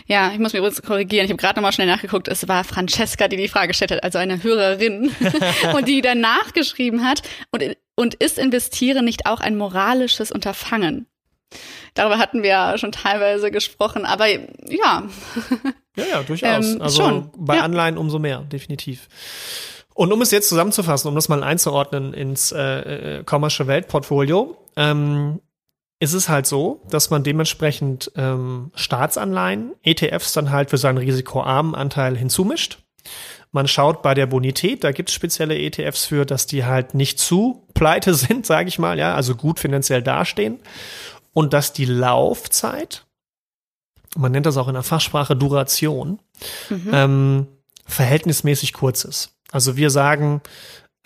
Ja, 0.08 0.32
ich 0.32 0.40
muss 0.40 0.54
mich 0.54 0.60
übrigens 0.60 0.82
korrigieren. 0.82 1.26
Ich 1.26 1.32
habe 1.32 1.42
gerade 1.42 1.60
nochmal 1.60 1.74
schnell 1.74 1.88
nachgeguckt. 1.88 2.28
Es 2.28 2.48
war 2.48 2.64
Francesca, 2.64 3.28
die 3.28 3.38
die 3.38 3.48
Frage 3.48 3.70
gestellt 3.70 3.92
hat, 3.92 4.04
also 4.04 4.18
eine 4.18 4.44
Hörerin, 4.44 5.12
und 5.76 5.88
die 5.88 6.02
danach 6.02 6.54
geschrieben 6.54 7.04
hat, 7.06 7.22
und, 7.52 7.78
und 7.96 8.16
ist 8.16 8.38
Investieren 8.38 9.06
nicht 9.06 9.26
auch 9.26 9.40
ein 9.40 9.58
moralisches 9.58 10.32
Unterfangen? 10.32 11.08
Darüber 11.94 12.18
hatten 12.18 12.42
wir 12.42 12.50
ja 12.50 12.78
schon 12.78 12.92
teilweise 12.92 13.52
gesprochen, 13.52 14.06
aber 14.06 14.28
ja, 14.28 15.04
Ja, 15.96 16.06
ja, 16.06 16.24
durchaus. 16.24 16.74
Ähm, 16.74 16.82
also 16.82 17.04
schon, 17.04 17.30
bei 17.38 17.58
ja. 17.58 17.64
Anleihen 17.64 17.98
umso 17.98 18.20
mehr, 18.20 18.40
definitiv. 18.40 19.08
Und 19.94 20.12
um 20.12 20.22
es 20.22 20.32
jetzt 20.32 20.50
zusammenzufassen, 20.50 21.08
um 21.08 21.16
das 21.16 21.30
mal 21.30 21.44
einzuordnen 21.44 22.14
ins 22.14 22.52
äh, 22.52 23.20
äh, 23.20 23.24
Commercial 23.24 23.68
Weltportfolio, 23.68 24.58
ähm, 24.76 25.40
ist 26.04 26.14
es 26.14 26.28
halt 26.28 26.46
so, 26.46 26.82
dass 26.90 27.10
man 27.10 27.24
dementsprechend 27.24 28.12
ähm, 28.18 28.72
Staatsanleihen, 28.76 29.74
ETFs 29.84 30.34
dann 30.34 30.52
halt 30.52 30.70
für 30.70 30.78
seinen 30.78 30.98
risikoarmen 30.98 31.76
Anteil 31.76 32.18
hinzumischt. 32.18 32.80
Man 33.54 33.70
schaut 33.70 34.02
bei 34.02 34.14
der 34.14 34.26
Bonität, 34.26 34.84
da 34.84 34.92
gibt 34.92 35.10
es 35.10 35.16
spezielle 35.16 35.58
ETFs 35.58 36.06
für, 36.06 36.26
dass 36.26 36.46
die 36.46 36.66
halt 36.66 36.94
nicht 36.94 37.20
zu 37.20 37.66
pleite 37.74 38.14
sind, 38.16 38.46
sage 38.46 38.68
ich 38.68 38.80
mal, 38.80 39.00
ja, 39.00 39.16
also 39.16 39.36
gut 39.36 39.62
finanziell 39.62 40.02
dastehen. 40.04 40.60
Und 41.32 41.54
dass 41.54 41.72
die 41.72 41.86
Laufzeit, 41.86 43.06
man 44.18 44.34
nennt 44.34 44.46
das 44.46 44.58
auch 44.58 44.68
in 44.68 44.74
der 44.74 44.84
Fachsprache 44.84 45.38
Duration, 45.38 46.20
mhm. 46.70 46.90
ähm, 46.92 47.48
verhältnismäßig 47.86 48.74
kurz 48.74 49.06
ist. 49.06 49.38
Also 49.52 49.78
wir 49.78 49.90
sagen 49.90 50.42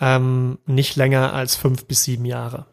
ähm, 0.00 0.58
nicht 0.66 0.96
länger 0.96 1.32
als 1.34 1.54
fünf 1.54 1.86
bis 1.86 2.02
sieben 2.02 2.24
Jahre. 2.24 2.66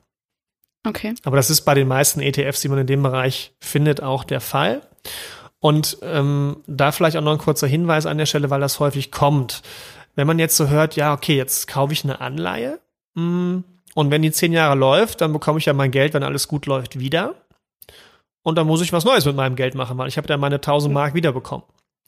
Okay. 0.85 1.15
Aber 1.23 1.35
das 1.35 1.49
ist 1.49 1.61
bei 1.61 1.73
den 1.73 1.87
meisten 1.87 2.21
ETFs, 2.21 2.61
die 2.61 2.69
man 2.69 2.79
in 2.79 2.87
dem 2.87 3.03
Bereich 3.03 3.53
findet, 3.59 4.01
auch 4.01 4.23
der 4.23 4.41
Fall. 4.41 4.81
Und 5.59 5.97
ähm, 6.03 6.57
da 6.67 6.91
vielleicht 6.91 7.17
auch 7.17 7.21
noch 7.21 7.31
ein 7.31 7.37
kurzer 7.39 7.67
Hinweis 7.67 8.05
an 8.05 8.17
der 8.17 8.27
Stelle, 8.27 8.49
weil 8.49 8.61
das 8.61 8.79
häufig 8.79 9.11
kommt. 9.11 9.63
Wenn 10.15 10.27
man 10.27 10.39
jetzt 10.39 10.55
so 10.57 10.69
hört, 10.69 10.95
ja, 10.95 11.13
okay, 11.13 11.35
jetzt 11.35 11.67
kaufe 11.67 11.91
ich 11.91 12.03
eine 12.03 12.21
Anleihe 12.21 12.79
mh, 13.15 13.23
mm, 13.23 13.63
und 13.95 14.11
wenn 14.11 14.21
die 14.21 14.31
zehn 14.31 14.53
Jahre 14.53 14.75
läuft, 14.75 15.21
dann 15.21 15.33
bekomme 15.33 15.57
ich 15.57 15.65
ja 15.65 15.73
mein 15.73 15.91
Geld, 15.91 16.13
wenn 16.13 16.23
alles 16.23 16.47
gut 16.47 16.65
läuft, 16.65 16.99
wieder. 16.99 17.35
Und 18.43 18.57
dann 18.57 18.67
muss 18.67 18.81
ich 18.81 18.93
was 18.93 19.05
Neues 19.05 19.25
mit 19.25 19.35
meinem 19.35 19.55
Geld 19.55 19.73
machen, 19.73 19.97
weil 19.97 20.07
ich 20.07 20.17
habe 20.17 20.27
dann 20.27 20.39
meine 20.39 20.55
1000 20.55 20.93
Mark 20.93 21.15
wiederbekommen. 21.15 21.65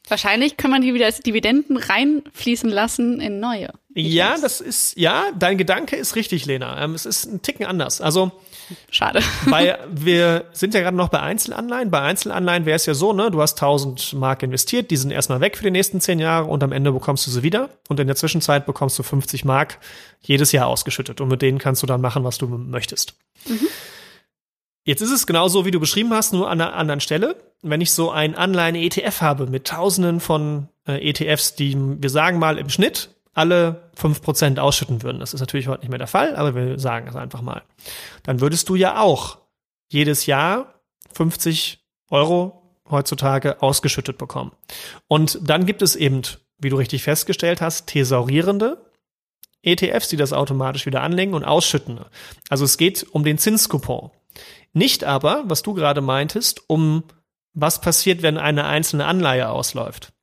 Wahrscheinlich 0.08 0.56
kann 0.56 0.72
man 0.72 0.82
die 0.82 0.94
wieder 0.94 1.06
als 1.06 1.20
Dividenden 1.20 1.78
reinfließen 1.78 2.70
lassen 2.70 3.20
in 3.20 3.40
neue. 3.40 3.74
Ja, 3.94 4.38
das 4.40 4.62
ist, 4.62 4.98
ja, 4.98 5.32
dein 5.38 5.58
Gedanke 5.58 5.96
ist 5.96 6.16
richtig, 6.16 6.46
Lena. 6.46 6.82
Ähm, 6.82 6.94
es 6.94 7.06
ist 7.06 7.26
ein 7.26 7.42
Ticken 7.42 7.66
anders. 7.66 8.00
Also, 8.00 8.32
Schade. 8.90 9.22
Bei, 9.50 9.80
wir 9.90 10.46
sind 10.52 10.74
ja 10.74 10.82
gerade 10.82 10.98
noch 10.98 11.10
bei 11.10 11.20
Einzelanleihen. 11.20 11.92
Bei 11.92 12.02
Einzelanleihen 12.02 12.66
wäre 12.66 12.76
es 12.76 12.86
ja 12.86 12.94
so, 12.94 13.14
ne, 13.14 13.32
du 13.32 13.42
hast 13.42 13.58
1000 13.58 14.14
Mark 14.14 14.44
investiert, 14.44 14.92
die 14.92 14.98
sind 14.98 15.12
erstmal 15.12 15.40
weg 15.40 15.58
für 15.58 15.64
die 15.64 15.72
nächsten 15.72 16.02
10 16.02 16.20
Jahre 16.20 16.46
und 16.46 16.64
am 16.64 16.72
Ende 16.72 16.92
bekommst 16.92 17.26
du 17.28 17.32
sie 17.32 17.44
wieder. 17.44 17.70
Und 17.88 18.00
in 18.00 18.08
der 18.08 18.16
Zwischenzeit 18.16 18.66
bekommst 18.66 19.00
du 19.00 19.04
50 19.04 19.46
Mark 19.46 19.80
jedes 20.22 20.52
Jahr 20.52 20.68
ausgeschüttet. 20.68 21.22
Und 21.22 21.30
mit 21.30 21.42
denen 21.42 21.60
kannst 21.60 21.82
du 21.84 21.88
dann 21.88 22.02
machen, 22.02 22.24
was 22.24 22.38
du 22.38 22.48
möchtest. 22.48 23.16
Mhm. 23.46 23.68
Jetzt 24.84 25.02
ist 25.02 25.12
es 25.12 25.28
genauso, 25.28 25.66
wie 25.66 25.72
du 25.72 25.82
beschrieben 25.82 26.14
hast, 26.14 26.32
nur 26.32 26.50
an 26.50 26.62
einer 26.62 26.74
anderen 26.74 27.02
Stelle. 27.02 27.36
Wenn 27.62 27.82
ich 27.82 27.92
so 27.92 28.10
ein 28.10 28.36
Anleihen-ETF 28.36 29.22
habe 29.22 29.48
mit 29.48 29.68
Tausenden 29.68 30.22
von 30.22 30.70
äh, 30.88 31.10
ETFs, 31.10 31.56
die 31.56 31.76
wir 31.78 32.10
sagen 32.10 32.40
mal 32.40 32.58
im 32.58 32.70
Schnitt 32.70 33.10
alle 33.38 33.92
fünf 33.94 34.22
Prozent 34.22 34.60
ausschütten 34.60 35.04
würden. 35.04 35.20
Das 35.20 35.34
ist 35.34 35.42
natürlich 35.42 35.68
heute 35.68 35.82
nicht 35.82 35.90
mehr 35.90 36.00
der 36.00 36.08
Fall, 36.08 36.36
aber 36.36 36.56
wir 36.56 36.80
sagen 36.80 37.08
es 37.08 37.16
einfach 37.16 37.42
mal. 37.42 37.62
Dann 38.24 38.42
würdest 38.42 38.68
du 38.68 38.76
ja 38.76 39.00
auch 39.00 39.38
jedes 39.90 40.26
Jahr 40.26 40.82
50 41.14 41.86
Euro 42.10 42.64
heutzutage 42.90 43.62
ausgeschüttet 43.62 44.18
bekommen. 44.18 44.54
Und 45.08 45.40
dann 45.44 45.68
gibt 45.68 45.84
es 45.84 45.96
eben, 45.96 46.24
wie 46.58 46.70
du 46.70 46.78
richtig 46.78 47.04
festgestellt 47.04 47.62
hast, 47.62 47.86
thesaurierende 47.88 48.84
ETFs, 49.62 50.10
die 50.10 50.18
das 50.18 50.34
automatisch 50.34 50.88
wieder 50.88 51.04
anlegen 51.04 51.36
und 51.36 51.44
ausschüttende. 51.44 52.10
Also 52.50 52.66
es 52.66 52.78
geht 52.78 53.06
um 53.12 53.24
den 53.24 53.38
Zinskupon. 53.38 54.10
Nicht 54.74 55.04
aber, 55.04 55.44
was 55.46 55.62
du 55.62 55.76
gerade 55.76 56.02
meintest, 56.02 56.64
um 56.68 57.04
was 57.54 57.82
passiert, 57.82 58.24
wenn 58.24 58.38
eine 58.38 58.66
einzelne 58.66 59.06
Anleihe 59.06 59.50
ausläuft. 59.50 60.14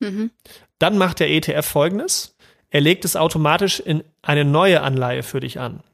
Mhm. 0.00 0.30
Dann 0.78 0.98
macht 0.98 1.20
der 1.20 1.30
ETF 1.30 1.66
folgendes. 1.66 2.33
Er 2.74 2.80
legt 2.80 3.04
es 3.04 3.14
automatisch 3.14 3.78
in 3.78 4.02
eine 4.20 4.44
neue 4.44 4.80
Anleihe 4.80 5.22
für 5.22 5.38
dich 5.38 5.60
an. 5.60 5.84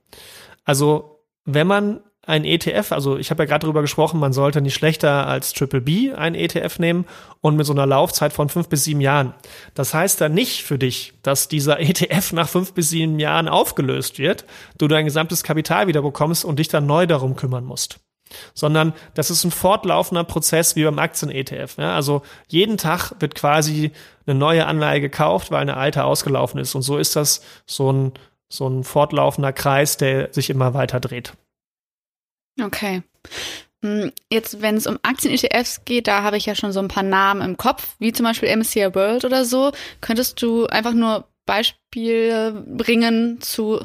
Also, 0.64 1.20
wenn 1.44 1.66
man 1.66 2.00
ein 2.22 2.46
ETF, 2.46 2.92
also 2.92 3.18
ich 3.18 3.30
habe 3.30 3.42
ja 3.42 3.46
gerade 3.46 3.66
darüber 3.66 3.82
gesprochen, 3.82 4.18
man 4.18 4.32
sollte 4.32 4.62
nicht 4.62 4.76
schlechter 4.76 5.26
als 5.26 5.52
Triple 5.52 5.82
B 5.82 6.14
ein 6.14 6.34
ETF 6.34 6.78
nehmen 6.78 7.04
und 7.42 7.56
mit 7.56 7.66
so 7.66 7.74
einer 7.74 7.84
Laufzeit 7.84 8.32
von 8.32 8.48
fünf 8.48 8.70
bis 8.70 8.84
sieben 8.84 9.02
Jahren. 9.02 9.34
Das 9.74 9.92
heißt 9.92 10.22
dann 10.22 10.32
nicht 10.32 10.62
für 10.62 10.78
dich, 10.78 11.12
dass 11.22 11.48
dieser 11.48 11.80
ETF 11.80 12.32
nach 12.32 12.48
fünf 12.48 12.72
bis 12.72 12.88
sieben 12.88 13.18
Jahren 13.18 13.48
aufgelöst 13.48 14.18
wird, 14.18 14.46
du 14.78 14.88
dein 14.88 15.04
gesamtes 15.04 15.42
Kapital 15.42 15.86
wieder 15.86 16.00
bekommst 16.00 16.46
und 16.46 16.58
dich 16.58 16.68
dann 16.68 16.86
neu 16.86 17.06
darum 17.06 17.36
kümmern 17.36 17.64
musst. 17.64 18.00
Sondern 18.54 18.92
das 19.14 19.30
ist 19.30 19.44
ein 19.44 19.50
fortlaufender 19.50 20.24
Prozess 20.24 20.76
wie 20.76 20.84
beim 20.84 20.98
Aktien-ETF. 20.98 21.76
Ja? 21.78 21.94
Also 21.94 22.22
jeden 22.48 22.78
Tag 22.78 23.12
wird 23.20 23.34
quasi 23.34 23.92
eine 24.26 24.38
neue 24.38 24.66
Anleihe 24.66 25.00
gekauft, 25.00 25.50
weil 25.50 25.62
eine 25.62 25.76
alte 25.76 26.04
ausgelaufen 26.04 26.60
ist. 26.60 26.74
Und 26.74 26.82
so 26.82 26.98
ist 26.98 27.16
das 27.16 27.42
so 27.66 27.92
ein, 27.92 28.12
so 28.48 28.68
ein 28.68 28.84
fortlaufender 28.84 29.52
Kreis, 29.52 29.96
der 29.96 30.32
sich 30.32 30.50
immer 30.50 30.74
weiter 30.74 31.00
dreht. 31.00 31.34
Okay. 32.60 33.02
Hm, 33.82 34.12
jetzt, 34.30 34.60
wenn 34.60 34.76
es 34.76 34.86
um 34.86 34.98
Aktien-ETFs 35.02 35.84
geht, 35.84 36.06
da 36.06 36.22
habe 36.22 36.36
ich 36.36 36.46
ja 36.46 36.54
schon 36.54 36.72
so 36.72 36.80
ein 36.80 36.88
paar 36.88 37.02
Namen 37.02 37.40
im 37.40 37.56
Kopf, 37.56 37.96
wie 37.98 38.12
zum 38.12 38.24
Beispiel 38.24 38.54
MSCI 38.54 38.94
World 38.94 39.24
oder 39.24 39.44
so. 39.44 39.72
Könntest 40.00 40.42
du 40.42 40.66
einfach 40.66 40.92
nur 40.92 41.24
Beispiele 41.50 42.64
bringen 42.64 43.40
zu, 43.40 43.80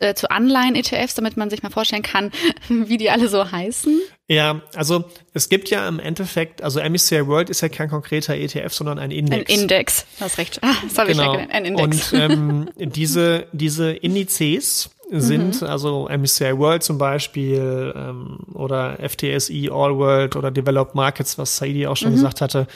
äh, 0.00 0.12
zu 0.12 0.30
Anleihen-ETFs, 0.30 1.14
damit 1.14 1.38
man 1.38 1.48
sich 1.48 1.62
mal 1.62 1.70
vorstellen 1.70 2.02
kann, 2.02 2.30
wie 2.68 2.98
die 2.98 3.08
alle 3.08 3.28
so 3.28 3.50
heißen? 3.50 4.02
Ja, 4.28 4.60
also 4.74 5.04
es 5.32 5.48
gibt 5.48 5.70
ja 5.70 5.88
im 5.88 5.98
Endeffekt, 5.98 6.60
also 6.60 6.78
MSCI 6.78 7.26
World 7.26 7.48
ist 7.48 7.62
ja 7.62 7.70
kein 7.70 7.88
konkreter 7.88 8.34
ETF, 8.34 8.74
sondern 8.74 8.98
ein 8.98 9.10
Index. 9.10 9.50
Ein 9.50 9.60
Index, 9.60 10.06
du 10.18 10.24
hast 10.26 10.36
recht. 10.36 10.58
Ah, 10.62 10.74
das 10.86 10.98
habe 10.98 11.12
genau. 11.12 11.32
ich 11.32 11.40
ja 11.40 11.46
ein 11.48 11.64
Index. 11.64 12.12
Und 12.12 12.20
ähm, 12.20 12.70
diese, 12.76 13.46
diese 13.52 13.92
Indizes 13.92 14.90
sind, 15.10 15.62
mhm. 15.62 15.66
also 15.66 16.10
MSCI 16.10 16.58
World 16.58 16.82
zum 16.82 16.98
Beispiel 16.98 17.94
ähm, 17.96 18.40
oder 18.52 18.98
FTSE 18.98 19.72
All 19.72 19.96
World 19.96 20.36
oder 20.36 20.50
Developed 20.50 20.94
Markets, 20.94 21.38
was 21.38 21.56
Saidi 21.56 21.86
auch 21.86 21.96
schon 21.96 22.10
mhm. 22.10 22.16
gesagt 22.16 22.42
hatte, 22.42 22.66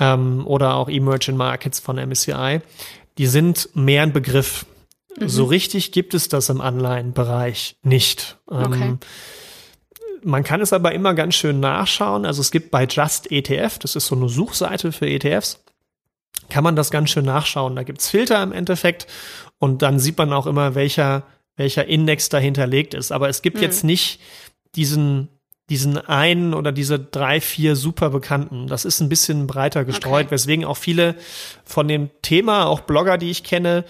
ähm, 0.00 0.46
oder 0.46 0.76
auch 0.76 0.88
Emerging 0.88 1.36
Markets 1.36 1.80
von 1.80 1.96
MSCI, 1.96 2.60
die 3.18 3.26
sind 3.26 3.70
mehr 3.74 4.02
ein 4.02 4.12
Begriff. 4.12 4.66
Mhm. 5.18 5.28
So 5.28 5.44
richtig 5.44 5.92
gibt 5.92 6.14
es 6.14 6.28
das 6.28 6.48
im 6.48 6.60
Anleihenbereich 6.60 7.76
nicht. 7.82 8.38
Ähm, 8.50 8.64
okay. 8.64 8.96
Man 10.22 10.42
kann 10.42 10.60
es 10.60 10.72
aber 10.72 10.92
immer 10.92 11.14
ganz 11.14 11.34
schön 11.34 11.60
nachschauen. 11.60 12.24
Also 12.24 12.40
es 12.40 12.50
gibt 12.50 12.70
bei 12.70 12.86
Just 12.86 13.30
ETF, 13.30 13.78
das 13.78 13.94
ist 13.94 14.06
so 14.06 14.16
eine 14.16 14.28
Suchseite 14.28 14.90
für 14.90 15.06
ETFs, 15.06 15.62
kann 16.48 16.64
man 16.64 16.76
das 16.76 16.90
ganz 16.90 17.10
schön 17.10 17.26
nachschauen. 17.26 17.76
Da 17.76 17.82
gibt's 17.82 18.08
Filter 18.08 18.42
im 18.42 18.52
Endeffekt 18.52 19.06
und 19.58 19.82
dann 19.82 19.98
sieht 19.98 20.16
man 20.16 20.32
auch 20.32 20.46
immer, 20.46 20.74
welcher 20.74 21.24
welcher 21.56 21.86
Index 21.86 22.28
dahinterlegt 22.28 22.94
ist. 22.94 23.12
Aber 23.12 23.28
es 23.28 23.42
gibt 23.42 23.58
mhm. 23.58 23.62
jetzt 23.62 23.84
nicht 23.84 24.20
diesen, 24.74 25.28
diesen 25.70 25.96
einen 25.96 26.52
oder 26.52 26.72
diese 26.72 26.98
drei, 26.98 27.40
vier 27.40 27.74
super 27.76 28.10
bekannten. 28.10 28.66
Das 28.66 28.84
ist 28.84 29.00
ein 29.00 29.08
bisschen 29.08 29.46
breiter 29.46 29.84
gestreut, 29.84 30.26
okay. 30.26 30.32
weswegen 30.32 30.64
auch 30.64 30.76
viele 30.76 31.14
von 31.64 31.88
dem 31.88 32.10
Thema, 32.20 32.66
auch 32.66 32.80
Blogger, 32.80 33.16
die 33.16 33.30
ich 33.30 33.44
kenne, 33.44 33.84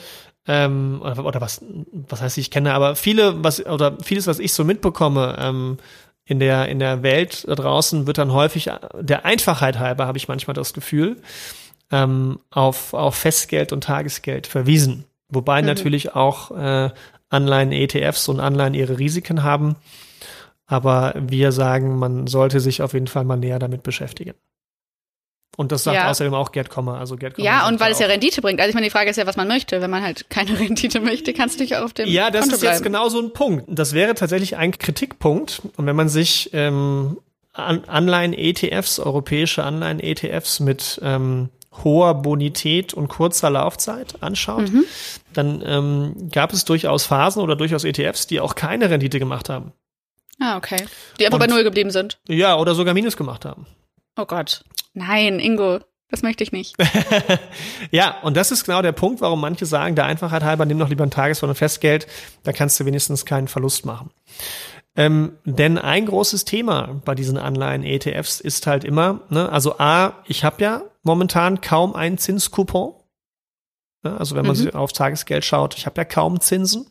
ähm, 0.46 1.00
oder, 1.02 1.24
oder 1.24 1.40
was, 1.40 1.62
was 1.92 2.20
heißt 2.20 2.38
ich 2.38 2.50
kenne, 2.50 2.74
aber 2.74 2.96
viele, 2.96 3.42
was, 3.42 3.64
oder 3.64 3.96
vieles, 4.02 4.26
was 4.26 4.38
ich 4.38 4.52
so 4.52 4.64
mitbekomme, 4.64 5.36
ähm, 5.38 5.78
in 6.26 6.38
der, 6.40 6.68
in 6.68 6.78
der 6.78 7.02
Welt 7.02 7.46
da 7.46 7.54
draußen 7.54 8.06
wird 8.06 8.18
dann 8.18 8.32
häufig 8.32 8.70
der 8.98 9.24
Einfachheit 9.24 9.78
halber, 9.78 10.06
habe 10.06 10.16
ich 10.16 10.28
manchmal 10.28 10.54
das 10.54 10.72
Gefühl, 10.72 11.20
ähm, 11.90 12.38
auf, 12.50 12.94
auf 12.94 13.14
Festgeld 13.14 13.72
und 13.72 13.84
Tagesgeld 13.84 14.46
verwiesen. 14.46 15.04
Wobei 15.28 15.60
mhm. 15.60 15.66
natürlich 15.66 16.14
auch 16.14 16.50
äh, 16.50 16.90
Anleihen-ETFs 17.28 18.28
und 18.28 18.40
Anleihen 18.40 18.74
ihre 18.74 18.98
Risiken 18.98 19.42
haben. 19.42 19.76
Aber 20.66 21.14
wir 21.18 21.52
sagen, 21.52 21.98
man 21.98 22.26
sollte 22.26 22.60
sich 22.60 22.82
auf 22.82 22.94
jeden 22.94 23.06
Fall 23.06 23.24
mal 23.24 23.36
näher 23.36 23.58
damit 23.58 23.82
beschäftigen. 23.82 24.34
Und 25.56 25.72
das 25.72 25.84
sagt 25.84 25.96
ja. 25.96 26.10
außerdem 26.10 26.34
auch 26.34 26.52
Gerd 26.52 26.68
Kommer. 26.68 26.98
Also 26.98 27.16
Gerd 27.16 27.34
Kommer 27.34 27.46
ja, 27.46 27.68
und 27.68 27.78
weil 27.80 27.92
es 27.92 27.98
ja 27.98 28.06
Rendite 28.06 28.42
bringt. 28.42 28.60
Also 28.60 28.70
ich 28.70 28.74
meine, 28.74 28.86
die 28.86 28.90
Frage 28.90 29.10
ist 29.10 29.16
ja, 29.16 29.26
was 29.26 29.36
man 29.36 29.46
möchte. 29.46 29.80
Wenn 29.80 29.90
man 29.90 30.02
halt 30.02 30.28
keine 30.30 30.58
Rendite 30.58 31.00
möchte, 31.00 31.32
kannst 31.32 31.60
du 31.60 31.64
dich 31.64 31.76
auch 31.76 31.84
auf 31.84 31.92
dem 31.92 32.08
Ja, 32.08 32.30
das 32.30 32.42
Konto 32.42 32.54
ist 32.54 32.60
bleiben. 32.60 32.74
jetzt 32.74 32.82
genau 32.82 33.08
so 33.08 33.20
ein 33.20 33.32
Punkt. 33.32 33.64
Das 33.68 33.92
wäre 33.92 34.14
tatsächlich 34.14 34.56
ein 34.56 34.72
Kritikpunkt. 34.72 35.62
Und 35.76 35.86
wenn 35.86 35.96
man 35.96 36.08
sich 36.08 36.50
ähm, 36.52 37.18
Anleihen-ETFs, 37.52 38.98
europäische 38.98 39.62
Anleihen-ETFs 39.62 40.60
mit 40.60 41.00
ähm, 41.02 41.50
hoher 41.84 42.14
Bonität 42.14 42.94
und 42.94 43.08
kurzer 43.08 43.50
Laufzeit 43.50 44.22
anschaut, 44.22 44.72
mhm. 44.72 44.84
dann 45.32 45.62
ähm, 45.64 46.30
gab 46.32 46.52
es 46.52 46.64
durchaus 46.64 47.06
Phasen 47.06 47.42
oder 47.42 47.54
durchaus 47.54 47.84
ETFs, 47.84 48.26
die 48.26 48.40
auch 48.40 48.54
keine 48.54 48.90
Rendite 48.90 49.18
gemacht 49.18 49.48
haben. 49.48 49.72
Ah, 50.40 50.56
okay. 50.56 50.84
Die 51.18 51.26
einfach 51.26 51.38
bei 51.38 51.46
Null 51.46 51.64
geblieben 51.64 51.90
sind. 51.90 52.18
Ja, 52.28 52.56
oder 52.56 52.74
sogar 52.74 52.94
Minus 52.94 53.16
gemacht 53.16 53.44
haben. 53.44 53.66
Oh 54.16 54.26
Gott. 54.26 54.64
Nein, 54.92 55.40
Ingo, 55.40 55.80
das 56.08 56.22
möchte 56.22 56.44
ich 56.44 56.52
nicht. 56.52 56.76
ja, 57.90 58.20
und 58.22 58.36
das 58.36 58.52
ist 58.52 58.64
genau 58.64 58.82
der 58.82 58.92
Punkt, 58.92 59.20
warum 59.20 59.40
manche 59.40 59.66
sagen, 59.66 59.96
der 59.96 60.06
Einfachheit 60.06 60.42
halber, 60.42 60.64
nimm 60.64 60.78
doch 60.78 60.88
lieber 60.88 61.04
ein 61.04 61.10
Tages- 61.10 61.42
oder 61.42 61.54
Festgeld, 61.54 62.06
da 62.44 62.52
kannst 62.52 62.78
du 62.78 62.84
wenigstens 62.84 63.24
keinen 63.24 63.48
Verlust 63.48 63.84
machen. 63.84 64.10
Ähm, 64.96 65.38
denn 65.44 65.76
ein 65.76 66.06
großes 66.06 66.44
Thema 66.44 67.00
bei 67.04 67.16
diesen 67.16 67.36
Anleihen-ETFs 67.36 68.40
ist 68.40 68.66
halt 68.66 68.84
immer, 68.84 69.22
ne, 69.28 69.50
also 69.50 69.78
A, 69.78 70.22
ich 70.26 70.44
habe 70.44 70.62
ja 70.62 70.82
momentan 71.02 71.60
kaum 71.60 71.96
einen 71.96 72.18
Zinskupon. 72.18 72.94
Ne, 74.04 74.16
also 74.16 74.36
wenn 74.36 74.46
man 74.46 74.56
mhm. 74.56 74.70
auf 74.70 74.92
Tagesgeld 74.92 75.44
schaut, 75.44 75.76
ich 75.76 75.86
habe 75.86 76.00
ja 76.00 76.04
kaum 76.04 76.40
Zinsen. 76.40 76.86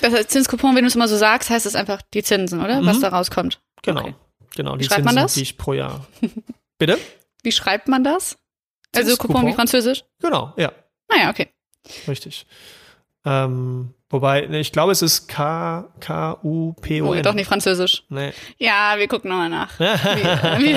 Das 0.00 0.12
heißt, 0.14 0.30
Zinskupon, 0.30 0.74
wenn 0.76 0.82
du 0.84 0.88
es 0.88 0.94
immer 0.94 1.08
so 1.08 1.16
sagst, 1.16 1.50
heißt 1.50 1.66
es 1.66 1.74
einfach 1.74 2.02
die 2.14 2.22
Zinsen, 2.22 2.60
oder? 2.62 2.80
Mhm. 2.82 2.86
Was 2.86 3.00
da 3.00 3.08
rauskommt. 3.08 3.60
Genau. 3.82 4.00
Okay. 4.00 4.14
Genau, 4.56 4.74
Wie 4.74 4.78
die 4.78 4.84
schreibt 4.84 5.04
man 5.04 5.14
Zinsen, 5.14 5.22
das? 5.24 5.34
die 5.34 5.42
ich 5.42 5.58
pro 5.58 5.72
Jahr. 5.72 6.06
Bitte? 6.78 6.98
Wie 7.42 7.52
schreibt 7.52 7.88
man 7.88 8.04
das? 8.04 8.38
Also 8.94 9.08
Zinskupon. 9.10 9.34
Coupon 9.36 9.50
wie 9.50 9.54
Französisch? 9.54 10.04
Genau, 10.20 10.52
ja, 10.56 10.72
Naja, 11.10 11.30
okay. 11.30 11.48
richtig. 12.06 12.46
Ähm, 13.24 13.94
wobei, 14.10 14.46
ne, 14.46 14.58
ich 14.60 14.72
glaube, 14.72 14.92
es 14.92 15.02
ist 15.02 15.28
K, 15.28 15.86
K, 16.00 16.38
U, 16.42 16.72
P, 16.80 17.02
O, 17.02 17.08
Oh, 17.08 17.12
N. 17.14 17.22
doch 17.22 17.34
nicht 17.34 17.46
Französisch. 17.46 18.04
Nee. 18.08 18.32
Ja, 18.58 18.94
wir 18.96 19.08
gucken 19.08 19.30
nochmal 19.30 19.48
nach. 19.50 19.70
Wie, 19.78 20.74
wie, 20.74 20.76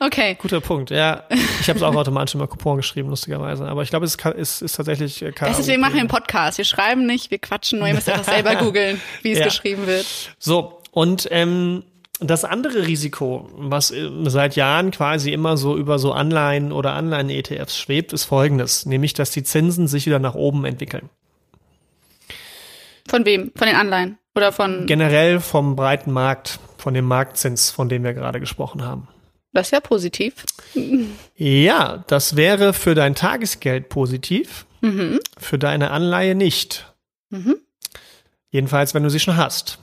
okay. 0.04 0.36
Guter 0.40 0.60
Punkt, 0.60 0.90
ja. 0.90 1.24
Ich 1.60 1.68
habe 1.68 1.78
es 1.78 1.82
auch 1.82 1.94
automatisch 1.94 2.34
immer 2.34 2.46
Coupon 2.46 2.76
geschrieben, 2.76 3.08
lustigerweise. 3.10 3.66
Aber 3.66 3.82
ich 3.82 3.90
glaube, 3.90 4.06
es 4.06 4.14
ist, 4.16 4.24
ist, 4.26 4.62
ist 4.62 4.76
tatsächlich 4.76 5.22
äh, 5.22 5.32
K, 5.32 5.46
Das 5.48 5.58
ist, 5.58 5.68
wir 5.68 5.78
machen 5.78 5.98
einen. 5.98 6.08
Podcast. 6.08 6.58
Wir 6.58 6.64
schreiben 6.64 7.06
nicht, 7.06 7.30
wir 7.30 7.38
quatschen 7.38 7.78
nur. 7.78 7.88
Ihr 7.88 7.94
müsst 7.94 8.08
einfach 8.08 8.24
selber 8.24 8.54
googeln, 8.56 9.00
wie 9.22 9.32
es 9.32 9.38
Ja. 9.40 9.44
geschrieben 9.46 9.86
wird. 9.86 10.06
So, 10.38 10.80
und 10.92 11.28
ähm, 11.30 11.82
das 12.20 12.44
andere 12.44 12.86
Risiko, 12.86 13.50
was 13.56 13.90
äh, 13.90 14.08
seit 14.24 14.56
Jahren 14.56 14.90
quasi 14.90 15.32
immer 15.32 15.56
so 15.56 15.76
über 15.76 15.98
so 15.98 16.12
Anleihen 16.12 16.72
oder 16.72 16.92
Anleihen-ETFs 16.94 17.76
schwebt, 17.76 18.12
ist 18.12 18.24
folgendes, 18.24 18.86
nämlich, 18.86 19.12
dass 19.14 19.30
die 19.32 19.42
Zinsen 19.42 19.88
sich 19.88 20.06
wieder 20.06 20.18
nach 20.18 20.34
oben 20.34 20.64
entwickeln. 20.64 21.10
Von 23.08 23.24
wem? 23.24 23.52
Von 23.56 23.66
den 23.66 23.76
Anleihen? 23.76 24.18
Oder 24.34 24.52
von. 24.52 24.86
Generell 24.86 25.40
vom 25.40 25.76
breiten 25.76 26.12
Markt, 26.12 26.58
von 26.78 26.92
dem 26.94 27.06
Marktzins, 27.06 27.70
von 27.70 27.88
dem 27.88 28.04
wir 28.04 28.12
gerade 28.14 28.40
gesprochen 28.40 28.84
haben. 28.84 29.08
Das 29.52 29.68
ist 29.68 29.70
ja 29.70 29.80
positiv. 29.80 30.44
Ja, 31.36 32.04
das 32.08 32.36
wäre 32.36 32.72
für 32.74 32.94
dein 32.94 33.14
Tagesgeld 33.14 33.88
positiv, 33.88 34.66
Mhm. 34.82 35.20
für 35.38 35.58
deine 35.58 35.90
Anleihe 35.90 36.34
nicht. 36.34 36.92
Mhm. 37.30 37.56
Jedenfalls, 38.50 38.92
wenn 38.94 39.02
du 39.02 39.10
sie 39.10 39.20
schon 39.20 39.36
hast. 39.38 39.78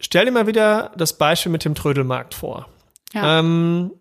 Stell 0.00 0.26
dir 0.26 0.30
mal 0.32 0.46
wieder 0.46 0.92
das 0.96 1.16
Beispiel 1.16 1.50
mit 1.50 1.64
dem 1.64 1.74
Trödelmarkt 1.74 2.34
vor. 2.34 2.68
Ja. 3.14 3.38
Ähm, 3.40 3.92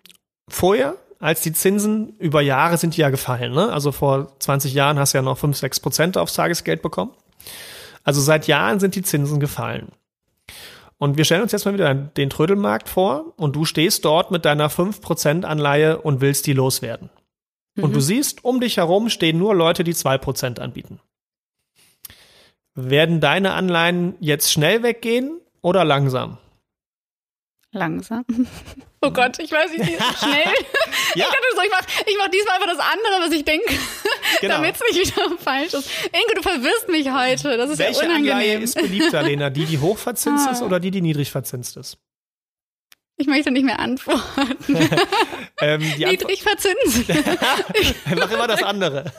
vorher, 0.50 0.96
als 1.20 1.42
die 1.42 1.54
Zinsen 1.54 2.10
über 2.20 2.42
Jahre 2.42 2.78
sind 2.78 2.96
die 2.98 3.02
ja 3.02 3.10
gefallen, 3.10 3.54
ne? 3.54 3.72
Also 3.72 3.92
vor 3.92 4.38
20 4.40 4.74
Jahren 4.74 5.00
hast 5.00 5.14
du 5.14 5.18
ja 5.18 5.22
noch 5.22 5.38
5, 5.38 5.58
6 5.58 5.80
Prozent 5.80 6.18
aufs 6.18 6.34
Tagesgeld 6.34 6.82
bekommen. 6.82 7.12
Also 8.08 8.22
seit 8.22 8.48
Jahren 8.48 8.80
sind 8.80 8.96
die 8.96 9.02
Zinsen 9.02 9.42
gefallen. 9.42 9.90
Und 10.98 11.18
wir 11.18 11.26
stellen 11.26 11.42
uns 11.42 11.52
jetzt 11.52 11.66
mal 11.66 11.74
wieder 11.74 11.94
den 11.94 12.30
Trödelmarkt 12.30 12.88
vor 12.88 13.34
und 13.36 13.54
du 13.58 13.66
stehst 13.66 14.06
dort 14.06 14.32
mit 14.32 14.46
deiner 14.46 14.70
5% 14.70 15.44
Anleihe 15.44 16.02
und 16.02 16.22
willst 16.22 16.48
die 16.48 16.54
loswerden. 16.54 17.10
Und 17.76 17.94
du 17.94 18.00
siehst, 18.00 18.46
um 18.46 18.62
dich 18.62 18.78
herum 18.78 19.10
stehen 19.10 19.38
nur 19.38 19.54
Leute, 19.54 19.84
die 19.84 19.94
2% 19.94 20.58
anbieten. 20.62 21.02
Werden 22.76 23.20
deine 23.20 23.52
Anleihen 23.52 24.16
jetzt 24.22 24.54
schnell 24.54 24.84
weggehen 24.84 25.42
oder 25.62 25.84
langsam? 25.84 26.38
Langsam. 27.74 28.24
Oh 29.02 29.12
Gott, 29.12 29.38
ich 29.40 29.52
weiß 29.52 29.72
nicht, 29.72 29.84
schnell. 30.20 30.54
Ja, 31.16 31.26
Ich 31.28 31.56
so, 31.56 31.62
ich 31.62 31.72
mach, 31.72 31.82
ich 32.06 32.16
mach 32.18 32.28
diesmal 32.30 32.56
einfach 32.56 32.68
das 32.76 32.80
andere, 32.80 33.26
was 33.28 33.32
ich 33.32 33.46
denke, 33.46 33.72
genau. 34.42 34.56
damit 34.56 34.76
es 34.76 34.82
nicht 34.98 35.16
wieder 35.16 35.38
falsch 35.38 35.74
ist. 35.74 35.90
Ingo, 36.06 36.34
du 36.36 36.42
verwirrst 36.42 36.90
mich 36.90 37.12
heute. 37.12 37.58
Das 37.58 37.70
ist 37.70 37.78
Welche 37.78 38.02
ja 38.02 38.08
unangenehm. 38.08 38.32
Anleihe 38.34 38.58
ist 38.60 38.76
beliebter, 38.76 39.22
Lena? 39.24 39.50
Die, 39.52 39.66
die 39.66 39.78
hochverzinst 39.80 40.48
Ah. 40.48 40.52
ist 40.52 40.62
oder 40.62 40.80
die, 40.80 40.92
die 40.92 41.02
niedrig 41.02 41.32
verzinst 41.32 41.78
ist? 41.78 41.98
ich 43.20 43.26
möchte 43.26 43.50
nicht 43.50 43.66
mehr 43.66 43.80
antworten. 43.80 44.20
Ähm, 45.60 45.82
Niedrig 45.98 46.44
verzinst. 46.44 47.10
mach 48.16 48.30
immer 48.30 48.46
das 48.46 48.62
andere. 48.62 49.12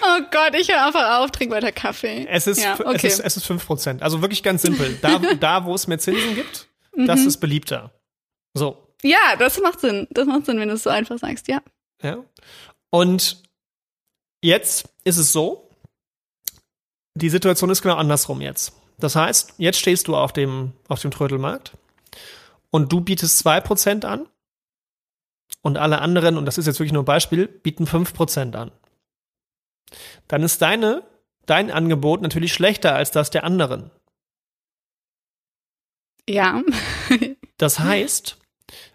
Oh 0.00 0.20
Gott, 0.30 0.54
ich 0.58 0.68
höre 0.70 0.86
einfach 0.86 1.18
auf, 1.20 1.30
trink 1.30 1.50
weiter 1.52 1.72
Kaffee. 1.72 2.26
Es 2.30 2.46
ist, 2.46 2.62
ja, 2.62 2.72
es 2.72 2.80
okay. 2.80 3.06
ist, 3.06 3.20
es 3.20 3.36
ist 3.36 3.46
5%. 3.50 4.00
Also 4.00 4.22
wirklich 4.22 4.42
ganz 4.42 4.62
simpel. 4.62 4.98
Da, 5.02 5.20
da 5.38 5.64
wo 5.66 5.74
es 5.74 5.86
mehr 5.88 5.98
Zinsen 5.98 6.34
gibt, 6.34 6.65
das 6.96 7.20
Mhm. 7.20 7.26
ist 7.28 7.38
beliebter. 7.38 7.92
So. 8.54 8.94
ja, 9.02 9.36
das 9.38 9.60
macht 9.60 9.80
Sinn. 9.80 10.06
Das 10.10 10.26
macht 10.26 10.46
Sinn, 10.46 10.58
wenn 10.58 10.68
du 10.68 10.74
es 10.74 10.82
so 10.82 10.90
einfach 10.90 11.18
sagst, 11.18 11.48
ja. 11.48 11.60
Ja. 12.02 12.24
Und 12.90 13.42
jetzt 14.42 14.88
ist 15.04 15.18
es 15.18 15.32
so, 15.32 15.68
die 17.14 17.28
Situation 17.30 17.70
ist 17.70 17.82
genau 17.82 17.96
andersrum 17.96 18.40
jetzt. 18.40 18.72
Das 18.98 19.14
heißt, 19.16 19.54
jetzt 19.58 19.78
stehst 19.78 20.08
du 20.08 20.16
auf 20.16 20.32
dem, 20.32 20.72
auf 20.88 21.00
dem 21.00 21.10
Trödelmarkt 21.10 21.72
und 22.70 22.90
du 22.92 23.00
bietest 23.02 23.46
2% 23.46 24.04
an 24.06 24.26
und 25.62 25.76
alle 25.76 26.00
anderen, 26.00 26.38
und 26.38 26.46
das 26.46 26.56
ist 26.58 26.66
jetzt 26.66 26.78
wirklich 26.78 26.92
nur 26.92 27.02
ein 27.02 27.06
Beispiel, 27.06 27.46
bieten 27.46 27.84
5% 27.86 28.54
an. 28.56 28.72
Dann 30.28 30.42
ist 30.42 30.62
deine, 30.62 31.02
dein 31.44 31.70
Angebot 31.70 32.22
natürlich 32.22 32.52
schlechter 32.54 32.94
als 32.94 33.10
das 33.10 33.30
der 33.30 33.44
anderen. 33.44 33.90
Ja. 36.28 36.62
Das 37.58 37.78
heißt, 37.78 38.36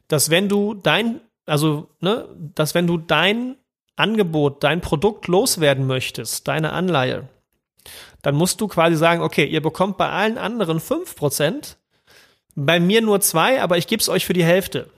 dass 0.07 0.29
wenn 0.29 0.47
du 0.47 0.75
dein, 0.75 1.21
also, 1.45 1.89
ne, 1.99 2.27
dass 2.53 2.75
wenn 2.75 2.85
du 2.85 2.97
dein 2.97 3.57
Angebot, 3.95 4.63
dein 4.63 4.81
Produkt 4.81 5.27
loswerden 5.27 5.87
möchtest, 5.87 6.47
deine 6.47 6.71
Anleihe, 6.71 7.27
dann 8.21 8.35
musst 8.35 8.61
du 8.61 8.67
quasi 8.67 8.95
sagen, 8.97 9.21
okay, 9.21 9.45
ihr 9.45 9.61
bekommt 9.61 9.97
bei 9.97 10.09
allen 10.09 10.37
anderen 10.37 10.79
5%, 10.79 11.77
bei 12.55 12.79
mir 12.79 13.01
nur 13.01 13.21
zwei, 13.21 13.61
aber 13.61 13.77
ich 13.77 13.87
gebe 13.87 14.01
es 14.01 14.09
euch 14.09 14.25
für 14.25 14.33
die 14.33 14.43
Hälfte. 14.43 14.91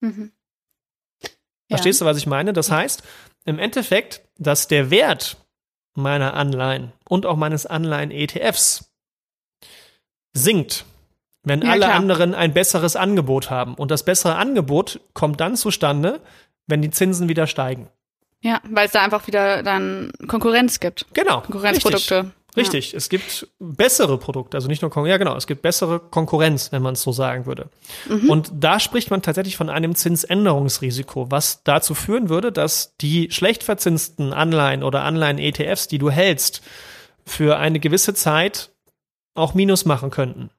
Mhm. 0.00 0.32
Verstehst 1.68 2.00
du, 2.00 2.04
was 2.04 2.18
ich 2.18 2.26
meine? 2.26 2.52
Das 2.52 2.70
heißt, 2.70 3.02
im 3.44 3.58
Endeffekt, 3.58 4.22
dass 4.38 4.68
der 4.68 4.90
Wert 4.90 5.36
meiner 5.94 6.34
Anleihen 6.34 6.92
und 7.08 7.26
auch 7.26 7.36
meines 7.36 7.66
Anleihen-ETFs 7.66 8.92
sinkt, 10.32 10.84
wenn 11.42 11.62
Ja, 11.62 11.72
alle 11.72 11.86
klar. 11.86 11.94
anderen 11.94 12.34
ein 12.34 12.52
besseres 12.52 12.96
Angebot 12.96 13.50
haben. 13.50 13.74
Und 13.74 13.90
das 13.90 14.04
bessere 14.04 14.36
Angebot 14.36 15.00
kommt 15.14 15.40
dann 15.40 15.56
zustande, 15.56 16.20
wenn 16.66 16.82
die 16.82 16.90
Zinsen 16.90 17.28
wieder 17.28 17.46
steigen. 17.46 17.88
Ja, 18.42 18.60
weil 18.68 18.86
es 18.86 18.92
da 18.92 19.02
einfach 19.02 19.26
wieder 19.26 19.62
dann 19.62 20.12
Konkurrenz 20.26 20.80
gibt. 20.80 21.06
Genau. 21.14 21.40
Konkurrenzprodukte. 21.42 22.16
Richtig. 22.16 22.34
Richtig. 22.56 22.94
Es 22.94 23.08
gibt 23.08 23.46
bessere 23.60 24.18
Produkte, 24.18 24.56
also 24.56 24.66
nicht 24.66 24.82
nur 24.82 24.90
Kon 24.90 25.06
ja 25.06 25.18
genau, 25.18 25.36
es 25.36 25.46
gibt 25.46 25.62
bessere 25.62 26.00
Konkurrenz, 26.00 26.72
wenn 26.72 26.82
man 26.82 26.94
es 26.94 27.02
so 27.02 27.12
sagen 27.12 27.46
würde. 27.46 27.68
Und 28.28 28.50
da 28.52 28.80
spricht 28.80 29.08
man 29.10 29.22
tatsächlich 29.22 29.56
von 29.56 29.70
einem 29.70 29.94
Zinsänderungsrisiko, 29.94 31.30
was 31.30 31.62
dazu 31.62 31.94
führen 31.94 32.28
würde, 32.28 32.50
dass 32.50 32.96
die 33.00 33.30
schlecht 33.30 33.62
verzinsten 33.62 34.32
Anleihen 34.32 34.82
oder 34.82 35.04
Anleihen-ETFs, 35.04 35.86
die 35.86 35.98
du 35.98 36.10
hältst, 36.10 36.62
für 37.24 37.56
eine 37.58 37.78
gewisse 37.78 38.14
Zeit 38.14 38.70
auch 39.34 39.54
Minus 39.54 39.84
machen 39.84 40.10
könnten. 40.10 40.50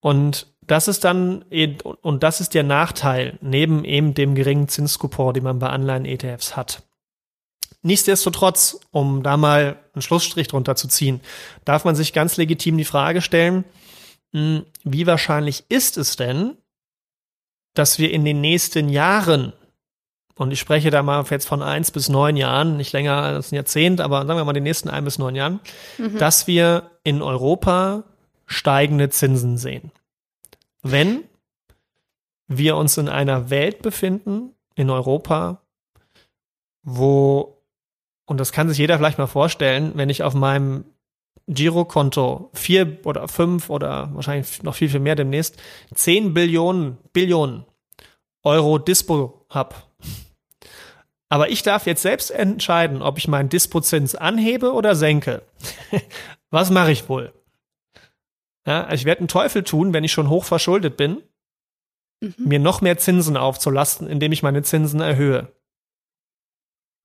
Und 0.00 0.46
das 0.66 0.88
ist 0.88 1.04
dann, 1.04 1.44
und 2.02 2.22
das 2.22 2.40
ist 2.40 2.54
der 2.54 2.62
Nachteil, 2.62 3.38
neben 3.40 3.84
eben 3.84 4.14
dem 4.14 4.34
geringen 4.34 4.68
Zinskupon, 4.68 5.34
den 5.34 5.44
man 5.44 5.58
bei 5.58 5.68
Anleihen-ETFs 5.68 6.56
hat. 6.56 6.82
Nichtsdestotrotz, 7.82 8.78
um 8.90 9.22
da 9.22 9.36
mal 9.36 9.78
einen 9.94 10.02
Schlussstrich 10.02 10.48
drunter 10.48 10.76
zu 10.76 10.86
ziehen, 10.86 11.20
darf 11.64 11.84
man 11.84 11.96
sich 11.96 12.12
ganz 12.12 12.36
legitim 12.36 12.76
die 12.76 12.84
Frage 12.84 13.22
stellen, 13.22 13.64
mh, 14.32 14.62
wie 14.84 15.06
wahrscheinlich 15.06 15.64
ist 15.70 15.96
es 15.96 16.16
denn, 16.16 16.56
dass 17.74 17.98
wir 17.98 18.12
in 18.12 18.24
den 18.24 18.40
nächsten 18.40 18.90
Jahren, 18.90 19.52
und 20.36 20.50
ich 20.52 20.60
spreche 20.60 20.90
da 20.90 21.02
mal 21.02 21.24
jetzt 21.30 21.48
von 21.48 21.62
eins 21.62 21.90
bis 21.90 22.08
neun 22.08 22.36
Jahren, 22.36 22.76
nicht 22.76 22.92
länger 22.92 23.16
als 23.16 23.50
ein 23.50 23.56
Jahrzehnt, 23.56 24.00
aber 24.00 24.26
sagen 24.26 24.38
wir 24.38 24.44
mal 24.44 24.52
den 24.52 24.62
nächsten 24.62 24.90
ein 24.90 25.04
bis 25.04 25.18
neun 25.18 25.34
Jahren, 25.34 25.60
dass 26.18 26.46
wir 26.46 26.90
in 27.02 27.22
Europa 27.22 28.04
steigende 28.50 29.08
Zinsen 29.08 29.56
sehen. 29.56 29.92
Wenn 30.82 31.24
wir 32.48 32.76
uns 32.76 32.98
in 32.98 33.08
einer 33.08 33.48
Welt 33.48 33.80
befinden, 33.80 34.54
in 34.74 34.90
Europa, 34.90 35.62
wo, 36.82 37.62
und 38.26 38.38
das 38.38 38.52
kann 38.52 38.68
sich 38.68 38.78
jeder 38.78 38.98
vielleicht 38.98 39.18
mal 39.18 39.28
vorstellen, 39.28 39.92
wenn 39.94 40.10
ich 40.10 40.24
auf 40.24 40.34
meinem 40.34 40.84
Girokonto 41.46 42.50
vier 42.52 42.98
oder 43.04 43.28
fünf 43.28 43.70
oder 43.70 44.10
wahrscheinlich 44.14 44.62
noch 44.62 44.74
viel, 44.74 44.88
viel 44.88 45.00
mehr 45.00 45.16
demnächst, 45.16 45.56
zehn 45.94 46.34
Billionen, 46.34 46.98
Billionen 47.12 47.64
Euro 48.42 48.78
Dispo 48.78 49.46
hab. 49.48 49.90
Aber 51.28 51.50
ich 51.50 51.62
darf 51.62 51.86
jetzt 51.86 52.02
selbst 52.02 52.30
entscheiden, 52.30 53.02
ob 53.02 53.18
ich 53.18 53.28
meinen 53.28 53.48
Dispozins 53.48 54.16
anhebe 54.16 54.72
oder 54.72 54.96
senke. 54.96 55.42
Was 56.50 56.70
mache 56.70 56.90
ich 56.90 57.08
wohl? 57.08 57.32
Ja, 58.66 58.92
ich 58.92 59.04
werde 59.04 59.20
einen 59.20 59.28
Teufel 59.28 59.62
tun, 59.64 59.92
wenn 59.92 60.04
ich 60.04 60.12
schon 60.12 60.28
hoch 60.28 60.44
verschuldet 60.44 60.96
bin, 60.96 61.22
Mhm. 62.22 62.34
mir 62.36 62.58
noch 62.58 62.82
mehr 62.82 62.98
Zinsen 62.98 63.36
aufzulasten, 63.38 64.06
indem 64.06 64.30
ich 64.32 64.42
meine 64.42 64.62
Zinsen 64.62 65.00
erhöhe. 65.00 65.50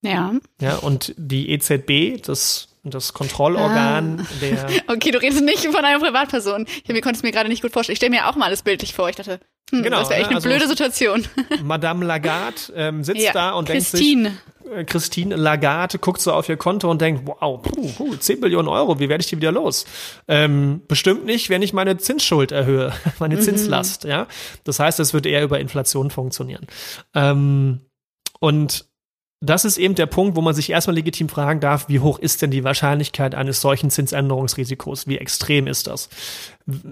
Ja. 0.01 0.33
Ja, 0.61 0.75
und 0.77 1.13
die 1.17 1.49
EZB, 1.51 2.21
das, 2.21 2.67
das 2.83 3.13
Kontrollorgan 3.13 4.19
Ah. 4.21 4.25
der, 4.41 4.67
Okay, 4.87 5.11
du 5.11 5.21
redest 5.21 5.41
nicht 5.43 5.65
von 5.65 5.83
einer 5.83 5.99
Privatperson. 5.99 6.67
Ich 6.83 6.87
mir 6.89 7.01
konnte 7.01 7.17
es 7.17 7.23
mir 7.23 7.31
gerade 7.31 7.49
nicht 7.49 7.61
gut 7.61 7.71
vorstellen. 7.71 7.93
Ich 7.93 7.97
stelle 7.99 8.11
mir 8.11 8.27
auch 8.27 8.35
mal 8.35 8.45
alles 8.47 8.61
bildlich 8.61 8.93
vor. 8.93 9.09
Ich 9.09 9.15
dachte, 9.15 9.39
hm, 9.71 9.81
Genau, 9.83 9.99
das 9.99 10.09
wäre 10.09 10.19
echt 10.19 10.29
ne, 10.29 10.35
eine 10.37 10.45
also- 10.45 10.49
blöde 10.49 10.67
Situation. 10.67 11.25
Madame 11.63 12.05
Lagarde 12.05 12.57
ähm, 12.75 13.03
sitzt 13.03 13.21
ja. 13.21 13.31
da 13.31 13.51
und 13.53 13.69
denkt 13.69 13.85
sich, 13.85 14.17
Christine. 14.65 14.79
äh, 14.79 14.85
Christine 14.85 15.35
Lagarde 15.35 15.99
guckt 15.99 16.21
so 16.21 16.33
auf 16.33 16.49
ihr 16.49 16.57
Konto 16.57 16.89
und 16.89 17.01
denkt, 17.01 17.25
wow, 17.25 17.61
puh, 17.61 17.91
puh, 17.95 18.15
10 18.15 18.39
Millionen 18.39 18.67
Euro, 18.67 18.99
wie 18.99 19.09
werde 19.09 19.21
ich 19.21 19.27
die 19.27 19.37
wieder 19.37 19.51
los? 19.51 19.85
Ähm, 20.27 20.81
bestimmt 20.87 21.25
nicht, 21.25 21.49
wenn 21.49 21.61
ich 21.61 21.73
meine 21.73 21.97
Zinsschuld 21.97 22.51
erhöhe, 22.51 22.93
meine 23.19 23.35
mhm. 23.35 23.41
Zinslast, 23.41 24.03
ja. 24.03 24.27
Das 24.63 24.79
heißt, 24.79 24.99
es 24.99 25.13
wird 25.13 25.25
eher 25.25 25.43
über 25.43 25.59
Inflation 25.59 26.09
funktionieren. 26.09 26.67
Ähm, 27.13 27.81
und 28.39 28.85
das 29.41 29.65
ist 29.65 29.77
eben 29.77 29.95
der 29.95 30.05
Punkt, 30.05 30.35
wo 30.35 30.41
man 30.41 30.55
sich 30.55 30.69
erstmal 30.69 30.95
legitim 30.95 31.29
fragen 31.29 31.59
darf, 31.59 31.87
wie 31.89 31.99
hoch 31.99 32.19
ist 32.19 32.41
denn 32.41 32.51
die 32.51 32.63
Wahrscheinlichkeit 32.63 33.35
eines 33.35 33.61
solchen 33.61 33.91
Zinsänderungsrisikos? 33.91 35.07
Wie 35.07 35.17
extrem 35.17 35.67
ist 35.67 35.87
das? 35.87 36.09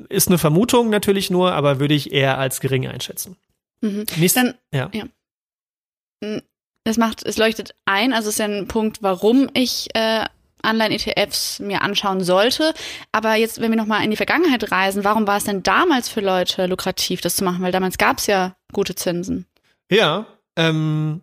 Ist 0.09 0.27
eine 0.27 0.37
Vermutung 0.37 0.89
natürlich 0.89 1.29
nur, 1.29 1.53
aber 1.53 1.79
würde 1.79 1.93
ich 1.93 2.11
eher 2.11 2.37
als 2.37 2.59
gering 2.59 2.87
einschätzen. 2.87 3.37
Mhm. 3.81 4.05
Nächst, 4.17 4.37
Dann, 4.37 4.53
ja. 4.71 4.89
ja. 4.93 5.05
Es 6.83 6.97
macht, 6.97 7.23
es 7.25 7.37
leuchtet 7.37 7.75
ein, 7.85 8.13
also 8.13 8.27
es 8.27 8.35
ist 8.35 8.39
ja 8.39 8.45
ein 8.45 8.67
Punkt, 8.67 9.01
warum 9.01 9.49
ich 9.53 9.87
äh, 9.93 10.25
Anleihen-ETFs 10.63 11.59
mir 11.59 11.81
anschauen 11.81 12.23
sollte. 12.23 12.73
Aber 13.11 13.35
jetzt, 13.35 13.61
wenn 13.61 13.71
wir 13.71 13.77
nochmal 13.77 14.03
in 14.03 14.11
die 14.11 14.17
Vergangenheit 14.17 14.71
reisen, 14.71 15.03
warum 15.03 15.27
war 15.27 15.37
es 15.37 15.45
denn 15.45 15.63
damals 15.63 16.09
für 16.09 16.21
Leute 16.21 16.65
lukrativ, 16.65 17.21
das 17.21 17.35
zu 17.35 17.43
machen? 17.43 17.61
Weil 17.61 17.71
damals 17.71 17.97
gab 17.97 18.17
es 18.17 18.27
ja 18.27 18.55
gute 18.73 18.95
Zinsen. 18.95 19.45
Ja, 19.89 20.25
ähm, 20.55 21.21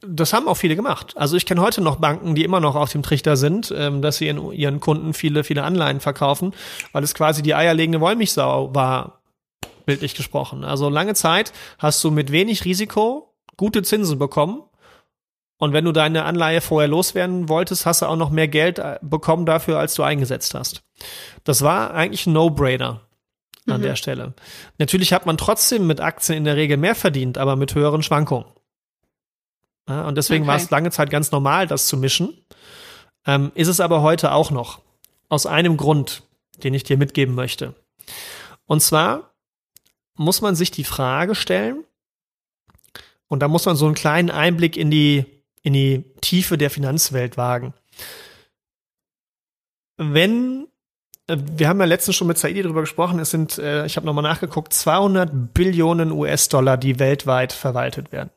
das 0.00 0.32
haben 0.32 0.46
auch 0.46 0.56
viele 0.56 0.76
gemacht. 0.76 1.16
Also 1.16 1.36
ich 1.36 1.46
kenne 1.46 1.60
heute 1.60 1.80
noch 1.80 1.96
Banken, 1.96 2.34
die 2.34 2.44
immer 2.44 2.60
noch 2.60 2.76
auf 2.76 2.92
dem 2.92 3.02
Trichter 3.02 3.36
sind, 3.36 3.72
ähm, 3.76 4.02
dass 4.02 4.18
sie 4.18 4.28
in 4.28 4.52
ihren 4.52 4.80
Kunden 4.80 5.14
viele, 5.14 5.42
viele 5.42 5.64
Anleihen 5.64 6.00
verkaufen, 6.00 6.54
weil 6.92 7.02
es 7.02 7.14
quasi 7.14 7.42
die 7.42 7.54
eierlegende 7.54 8.00
Wollmilchsau 8.00 8.74
war, 8.74 9.22
bildlich 9.86 10.14
gesprochen. 10.14 10.64
Also 10.64 10.88
lange 10.88 11.14
Zeit 11.14 11.52
hast 11.78 12.04
du 12.04 12.10
mit 12.10 12.30
wenig 12.30 12.64
Risiko 12.64 13.34
gute 13.56 13.82
Zinsen 13.82 14.18
bekommen. 14.18 14.62
Und 15.58 15.72
wenn 15.72 15.84
du 15.84 15.92
deine 15.92 16.24
Anleihe 16.24 16.60
vorher 16.60 16.88
loswerden 16.88 17.48
wolltest, 17.48 17.84
hast 17.84 18.02
du 18.02 18.06
auch 18.06 18.16
noch 18.16 18.30
mehr 18.30 18.48
Geld 18.48 18.78
äh, 18.78 18.98
bekommen 19.02 19.44
dafür, 19.44 19.78
als 19.78 19.94
du 19.94 20.02
eingesetzt 20.02 20.54
hast. 20.54 20.82
Das 21.44 21.62
war 21.62 21.92
eigentlich 21.94 22.26
ein 22.26 22.32
No-Brainer 22.32 23.00
an 23.66 23.80
mhm. 23.80 23.84
der 23.84 23.96
Stelle. 23.96 24.34
Natürlich 24.78 25.12
hat 25.12 25.26
man 25.26 25.36
trotzdem 25.36 25.86
mit 25.86 26.00
Aktien 26.00 26.38
in 26.38 26.44
der 26.44 26.56
Regel 26.56 26.76
mehr 26.76 26.94
verdient, 26.94 27.38
aber 27.38 27.56
mit 27.56 27.74
höheren 27.74 28.02
Schwankungen. 28.02 28.46
Ja, 29.88 30.06
und 30.06 30.16
deswegen 30.16 30.44
okay. 30.44 30.48
war 30.48 30.56
es 30.56 30.70
lange 30.70 30.90
Zeit 30.90 31.10
ganz 31.10 31.32
normal, 31.32 31.66
das 31.66 31.86
zu 31.86 31.96
mischen. 31.96 32.36
Ähm, 33.26 33.50
ist 33.54 33.68
es 33.68 33.80
aber 33.80 34.02
heute 34.02 34.32
auch 34.32 34.50
noch. 34.50 34.80
Aus 35.28 35.44
einem 35.44 35.76
Grund, 35.76 36.22
den 36.62 36.72
ich 36.72 36.84
dir 36.84 36.96
mitgeben 36.96 37.34
möchte. 37.34 37.74
Und 38.66 38.80
zwar 38.80 39.34
muss 40.14 40.40
man 40.40 40.54
sich 40.54 40.70
die 40.70 40.84
Frage 40.84 41.34
stellen, 41.34 41.84
und 43.28 43.40
da 43.40 43.48
muss 43.48 43.66
man 43.66 43.76
so 43.76 43.84
einen 43.86 43.94
kleinen 43.94 44.30
Einblick 44.30 44.76
in 44.76 44.90
die, 44.90 45.26
in 45.68 45.74
die 45.74 46.04
Tiefe 46.22 46.56
der 46.56 46.70
Finanzwelt 46.70 47.36
wagen. 47.36 47.74
Wenn, 49.98 50.66
äh, 51.26 51.36
wir 51.36 51.68
haben 51.68 51.78
ja 51.78 51.84
letztens 51.84 52.16
schon 52.16 52.26
mit 52.26 52.38
Saidi 52.38 52.62
darüber 52.62 52.80
gesprochen, 52.80 53.18
es 53.18 53.30
sind, 53.30 53.58
äh, 53.58 53.84
ich 53.84 53.96
habe 53.96 54.06
nochmal 54.06 54.22
nachgeguckt, 54.22 54.72
200 54.72 55.52
Billionen 55.52 56.10
US-Dollar, 56.10 56.78
die 56.78 56.98
weltweit 56.98 57.52
verwaltet 57.52 58.12
werden. 58.12 58.30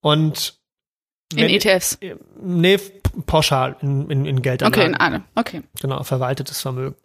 Und 0.00 0.58
in 1.34 1.50
ETFs? 1.50 1.98
Nee, 2.40 2.80
pauschal 3.26 3.76
in, 3.80 4.10
in, 4.10 4.24
in 4.24 4.42
Geldanlagen. 4.42 4.82
Okay, 4.82 4.88
in 4.88 4.94
alle. 4.94 5.24
Okay. 5.36 5.62
Genau, 5.80 6.02
verwaltetes 6.02 6.60
Vermögen. 6.60 6.96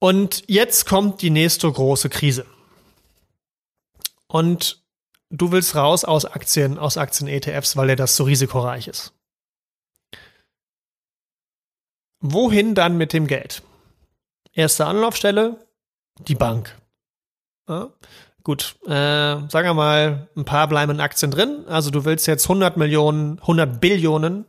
Und 0.00 0.42
jetzt 0.48 0.86
kommt 0.86 1.22
die 1.22 1.30
nächste 1.30 1.70
große 1.70 2.08
Krise. 2.08 2.44
Und 4.26 4.81
du 5.32 5.50
willst 5.50 5.74
raus 5.74 6.04
aus 6.04 6.24
Aktien, 6.24 6.78
aus 6.78 6.96
Aktien-ETFs, 6.96 7.76
weil 7.76 7.90
er 7.90 7.96
das 7.96 8.14
so 8.14 8.24
risikoreich 8.24 8.86
ist. 8.86 9.12
Wohin 12.20 12.74
dann 12.76 12.96
mit 12.96 13.12
dem 13.12 13.26
Geld? 13.26 13.62
Erste 14.52 14.86
Anlaufstelle, 14.86 15.66
die 16.18 16.36
Bank. 16.36 16.78
Ja? 17.68 17.90
Gut, 18.44 18.76
äh, 18.84 18.88
sagen 18.88 19.68
wir 19.68 19.74
mal, 19.74 20.28
ein 20.36 20.44
paar 20.44 20.68
bleiben 20.68 20.92
in 20.92 21.00
Aktien 21.00 21.30
drin. 21.30 21.64
Also 21.66 21.90
du 21.90 22.04
willst 22.04 22.26
jetzt 22.26 22.44
100 22.44 22.76
Millionen, 22.76 23.38
100 23.40 23.80
Billionen 23.80 24.44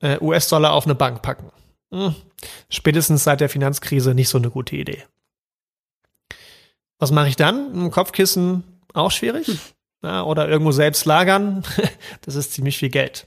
äh, 0.00 0.18
US-Dollar 0.20 0.72
auf 0.72 0.84
eine 0.84 0.94
Bank 0.94 1.22
packen. 1.22 1.50
Hm. 1.92 2.14
Spätestens 2.68 3.24
seit 3.24 3.40
der 3.40 3.48
Finanzkrise 3.48 4.14
nicht 4.14 4.28
so 4.28 4.38
eine 4.38 4.50
gute 4.50 4.76
Idee. 4.76 5.04
Was 6.98 7.10
mache 7.10 7.28
ich 7.28 7.36
dann? 7.36 7.86
Ein 7.86 7.90
Kopfkissen 7.90 8.64
auch 8.94 9.10
schwierig? 9.10 9.58
Ja, 10.04 10.22
oder 10.22 10.48
irgendwo 10.48 10.70
selbst 10.70 11.06
lagern? 11.06 11.64
das 12.20 12.34
ist 12.34 12.52
ziemlich 12.52 12.76
viel 12.76 12.90
Geld. 12.90 13.26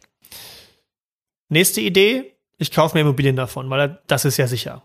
Nächste 1.50 1.82
Idee, 1.82 2.36
ich 2.58 2.72
kaufe 2.72 2.96
mir 2.96 3.02
Immobilien 3.02 3.36
davon, 3.36 3.70
weil 3.70 4.00
das 4.06 4.26
ist 4.26 4.38
ja 4.38 4.48
sicher. 4.48 4.84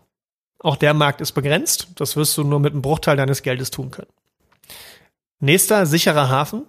Auch 0.59 0.75
der 0.75 0.93
Markt 0.93 1.21
ist 1.21 1.33
begrenzt. 1.33 1.89
Das 1.95 2.15
wirst 2.15 2.35
du 2.37 2.43
nur 2.43 2.59
mit 2.59 2.73
einem 2.73 2.81
Bruchteil 2.81 3.17
deines 3.17 3.43
Geldes 3.43 3.69
tun 3.69 3.91
können. 3.91 4.11
Nächster 5.39 5.85
sicherer 5.85 6.29
Hafen. 6.29 6.63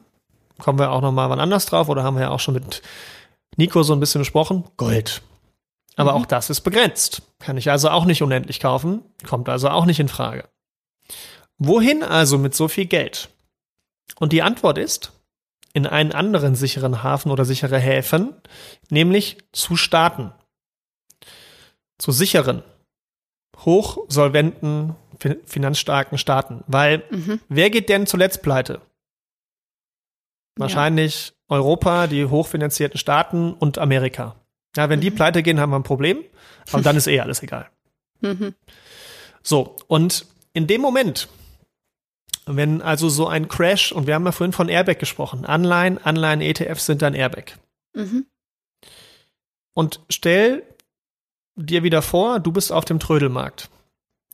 Kommen 0.58 0.78
wir 0.78 0.90
auch 0.90 1.00
noch 1.00 1.12
mal 1.12 1.30
wann 1.30 1.40
anders 1.40 1.66
drauf 1.66 1.88
oder 1.88 2.02
haben 2.02 2.16
wir 2.16 2.24
ja 2.24 2.30
auch 2.30 2.40
schon 2.40 2.54
mit 2.54 2.82
Nico 3.56 3.82
so 3.82 3.92
ein 3.92 4.00
bisschen 4.00 4.20
besprochen. 4.20 4.64
Gold. 4.76 5.22
Aber 5.96 6.12
mhm. 6.12 6.22
auch 6.22 6.26
das 6.26 6.50
ist 6.50 6.62
begrenzt. 6.62 7.22
Kann 7.38 7.56
ich 7.56 7.70
also 7.70 7.88
auch 7.88 8.04
nicht 8.04 8.22
unendlich 8.22 8.60
kaufen. 8.60 9.02
Kommt 9.26 9.48
also 9.48 9.68
auch 9.70 9.86
nicht 9.86 10.00
in 10.00 10.08
Frage. 10.08 10.48
Wohin 11.58 12.02
also 12.02 12.36
mit 12.36 12.54
so 12.54 12.68
viel 12.68 12.86
Geld? 12.86 13.30
Und 14.18 14.32
die 14.32 14.42
Antwort 14.42 14.78
ist, 14.78 15.12
in 15.72 15.86
einen 15.86 16.12
anderen 16.12 16.54
sicheren 16.54 17.02
Hafen 17.02 17.30
oder 17.30 17.44
sichere 17.44 17.78
Häfen, 17.78 18.34
nämlich 18.90 19.38
zu 19.52 19.76
Staaten. 19.76 20.32
Zu 21.98 22.12
sicheren, 22.12 22.62
hochsolventen, 23.58 24.94
finanzstarken 25.46 26.16
Staaten. 26.16 26.62
Weil 26.66 27.02
mhm. 27.10 27.40
wer 27.48 27.70
geht 27.70 27.88
denn 27.88 28.06
zuletzt 28.06 28.42
pleite? 28.42 28.80
Wahrscheinlich 30.56 31.28
ja. 31.28 31.56
Europa, 31.56 32.06
die 32.06 32.26
hochfinanzierten 32.26 32.98
Staaten 32.98 33.52
und 33.52 33.78
Amerika. 33.78 34.36
Ja, 34.76 34.88
wenn 34.88 35.00
mhm. 35.00 35.02
die 35.02 35.10
pleite 35.10 35.42
gehen, 35.42 35.60
haben 35.60 35.70
wir 35.70 35.78
ein 35.78 35.82
Problem. 35.82 36.22
Aber 36.72 36.82
dann 36.82 36.96
ist 36.96 37.08
eh 37.08 37.20
alles 37.20 37.42
egal. 37.42 37.68
Mhm. 38.20 38.54
So, 39.42 39.76
und 39.88 40.26
in 40.52 40.66
dem 40.66 40.80
Moment, 40.80 41.28
wenn 42.46 42.82
also 42.82 43.08
so 43.08 43.26
ein 43.26 43.48
Crash, 43.48 43.92
und 43.92 44.06
wir 44.06 44.14
haben 44.14 44.26
ja 44.26 44.32
vorhin 44.32 44.52
von 44.52 44.68
Airbag 44.68 44.98
gesprochen, 44.98 45.44
Anleihen, 45.44 45.98
Anleihen-ETFs 45.98 46.86
sind 46.86 47.02
dann 47.02 47.14
Airbag. 47.14 47.58
Mhm. 47.94 48.26
Und 49.74 50.00
stell 50.08 50.62
dir 51.56 51.82
wieder 51.82 52.02
vor, 52.02 52.40
du 52.40 52.52
bist 52.52 52.72
auf 52.72 52.84
dem 52.84 53.00
Trödelmarkt. 53.00 53.70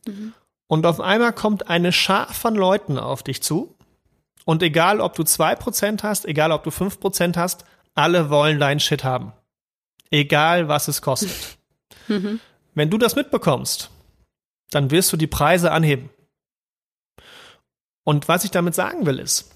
Mhm. 0.07 0.35
Und 0.67 0.87
auf 0.87 1.01
einmal 1.01 1.33
kommt 1.33 1.69
eine 1.69 1.93
Schar 1.93 2.33
von 2.33 2.55
Leuten 2.55 2.99
auf 2.99 3.23
dich 3.23 3.43
zu. 3.43 3.77
Und 4.45 4.63
egal, 4.63 5.01
ob 5.01 5.15
du 5.15 5.25
zwei 5.25 5.55
Prozent 5.55 6.03
hast, 6.03 6.25
egal, 6.27 6.53
ob 6.53 6.65
du 6.65 6.71
fünf 6.71 7.01
Prozent 7.01 7.37
hast, 7.37 7.65
alle 7.95 8.31
wollen 8.31 8.59
deinen 8.59 8.81
Shit 8.81 9.05
haben. 9.05 9.33
Egal, 10.11 10.69
was 10.69 10.89
es 10.89 11.03
kostet. 11.03 11.31
Mhm. 12.09 12.41
Wenn 12.75 12.91
du 12.91 12.99
das 12.99 13.15
mitbekommst, 13.15 13.89
dann 14.73 14.91
wirst 14.91 15.13
du 15.13 15.17
die 15.17 15.29
Preise 15.29 15.71
anheben. 15.71 16.11
Und 18.05 18.29
was 18.29 18.45
ich 18.45 18.51
damit 18.51 18.75
sagen 18.75 19.07
will, 19.07 19.19
ist, 19.19 19.51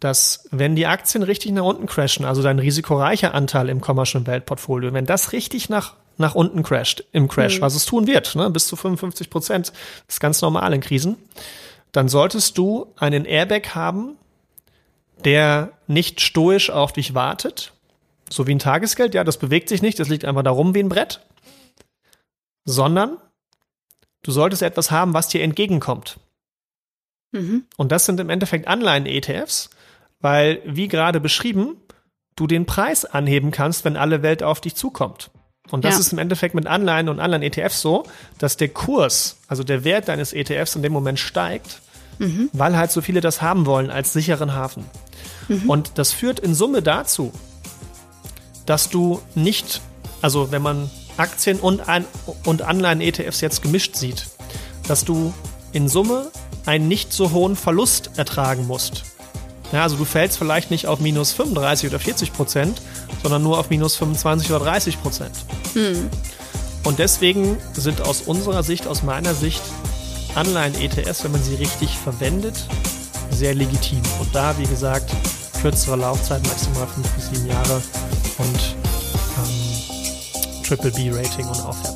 dass 0.00 0.48
wenn 0.50 0.76
die 0.76 0.86
Aktien 0.86 1.22
richtig 1.22 1.52
nach 1.52 1.64
unten 1.64 1.86
crashen, 1.86 2.24
also 2.24 2.42
dein 2.42 2.58
risikoreicher 2.58 3.34
Anteil 3.34 3.68
im 3.68 3.80
Commercial 3.80 4.26
Weltportfolio, 4.26 4.92
wenn 4.92 5.06
das 5.06 5.32
richtig 5.32 5.68
nach 5.68 5.94
nach 6.16 6.34
unten 6.34 6.62
crasht, 6.62 7.04
im 7.12 7.28
Crash, 7.28 7.58
mhm. 7.58 7.62
was 7.62 7.74
es 7.74 7.86
tun 7.86 8.06
wird, 8.06 8.34
ne? 8.36 8.50
bis 8.50 8.66
zu 8.66 8.76
55 8.76 9.30
Prozent, 9.30 9.72
ist 10.08 10.20
ganz 10.20 10.40
normal 10.42 10.72
in 10.72 10.80
Krisen, 10.80 11.16
dann 11.92 12.08
solltest 12.08 12.58
du 12.58 12.92
einen 12.96 13.24
Airbag 13.24 13.74
haben, 13.74 14.16
der 15.24 15.72
nicht 15.86 16.20
stoisch 16.20 16.70
auf 16.70 16.92
dich 16.92 17.14
wartet, 17.14 17.72
so 18.30 18.46
wie 18.46 18.54
ein 18.54 18.58
Tagesgeld, 18.58 19.14
ja, 19.14 19.24
das 19.24 19.38
bewegt 19.38 19.68
sich 19.68 19.82
nicht, 19.82 19.98
das 19.98 20.08
liegt 20.08 20.24
einfach 20.24 20.42
da 20.42 20.50
rum 20.50 20.74
wie 20.74 20.80
ein 20.80 20.88
Brett, 20.88 21.20
sondern 22.64 23.18
du 24.22 24.30
solltest 24.32 24.62
etwas 24.62 24.90
haben, 24.90 25.14
was 25.14 25.28
dir 25.28 25.42
entgegenkommt. 25.42 26.18
Mhm. 27.34 27.64
Und 27.76 27.92
das 27.92 28.06
sind 28.06 28.20
im 28.20 28.30
Endeffekt 28.30 28.68
Anleihen-ETFs, 28.68 29.70
weil, 30.20 30.62
wie 30.64 30.88
gerade 30.88 31.20
beschrieben, 31.20 31.76
du 32.36 32.46
den 32.46 32.64
Preis 32.64 33.04
anheben 33.04 33.50
kannst, 33.50 33.84
wenn 33.84 33.96
alle 33.96 34.22
Welt 34.22 34.42
auf 34.42 34.60
dich 34.60 34.74
zukommt. 34.76 35.30
Und 35.70 35.84
das 35.84 35.94
ja. 35.94 36.00
ist 36.00 36.12
im 36.12 36.18
Endeffekt 36.18 36.54
mit 36.54 36.66
Anleihen 36.66 37.08
und 37.08 37.20
Anleihen-ETFs 37.20 37.80
so, 37.80 38.04
dass 38.38 38.56
der 38.56 38.68
Kurs, 38.68 39.38
also 39.48 39.64
der 39.64 39.84
Wert 39.84 40.08
deines 40.08 40.32
ETFs 40.32 40.76
in 40.76 40.82
dem 40.82 40.92
Moment 40.92 41.18
steigt, 41.18 41.80
mhm. 42.18 42.50
weil 42.52 42.76
halt 42.76 42.90
so 42.90 43.00
viele 43.00 43.20
das 43.20 43.42
haben 43.42 43.66
wollen 43.66 43.90
als 43.90 44.12
sicheren 44.12 44.54
Hafen. 44.54 44.84
Mhm. 45.48 45.68
Und 45.68 45.92
das 45.96 46.12
führt 46.12 46.38
in 46.38 46.54
Summe 46.54 46.82
dazu, 46.82 47.32
dass 48.66 48.90
du 48.90 49.20
nicht, 49.34 49.80
also 50.22 50.52
wenn 50.52 50.62
man 50.62 50.90
Aktien 51.16 51.58
und, 51.58 51.88
An 51.88 52.04
und 52.44 52.62
Anleihen-ETFs 52.62 53.40
jetzt 53.40 53.62
gemischt 53.62 53.96
sieht, 53.96 54.26
dass 54.86 55.04
du 55.04 55.32
in 55.72 55.88
Summe 55.88 56.30
einen 56.66 56.88
nicht 56.88 57.12
so 57.12 57.32
hohen 57.32 57.56
Verlust 57.56 58.10
ertragen 58.16 58.66
musst. 58.66 59.04
Ja, 59.72 59.82
also 59.82 59.96
du 59.96 60.04
fällst 60.04 60.38
vielleicht 60.38 60.70
nicht 60.70 60.86
auf 60.86 61.00
minus 61.00 61.32
35 61.32 61.88
oder 61.88 61.98
40 61.98 62.32
Prozent, 62.32 62.80
sondern 63.22 63.42
nur 63.42 63.58
auf 63.58 63.70
minus 63.70 63.96
25 63.96 64.50
oder 64.50 64.64
30 64.64 65.02
Prozent. 65.02 65.34
Hm. 65.72 66.08
Und 66.84 66.98
deswegen 66.98 67.56
sind 67.72 68.02
aus 68.02 68.22
unserer 68.22 68.62
Sicht, 68.62 68.86
aus 68.86 69.02
meiner 69.02 69.34
Sicht, 69.34 69.62
Anleihen-ETS, 70.34 71.24
wenn 71.24 71.32
man 71.32 71.42
sie 71.42 71.54
richtig 71.54 71.96
verwendet, 71.98 72.66
sehr 73.30 73.54
legitim. 73.54 74.02
Und 74.20 74.34
da, 74.34 74.56
wie 74.58 74.66
gesagt, 74.66 75.10
kürzere 75.60 75.96
Laufzeit, 75.96 76.46
maximal 76.46 76.86
5 76.86 77.08
bis 77.10 77.30
7 77.30 77.46
Jahre 77.48 77.82
und 78.38 78.76
ähm, 79.38 80.62
Triple 80.62 80.90
B-Rating 80.90 81.46
und 81.46 81.60
aufwärts. 81.64 81.93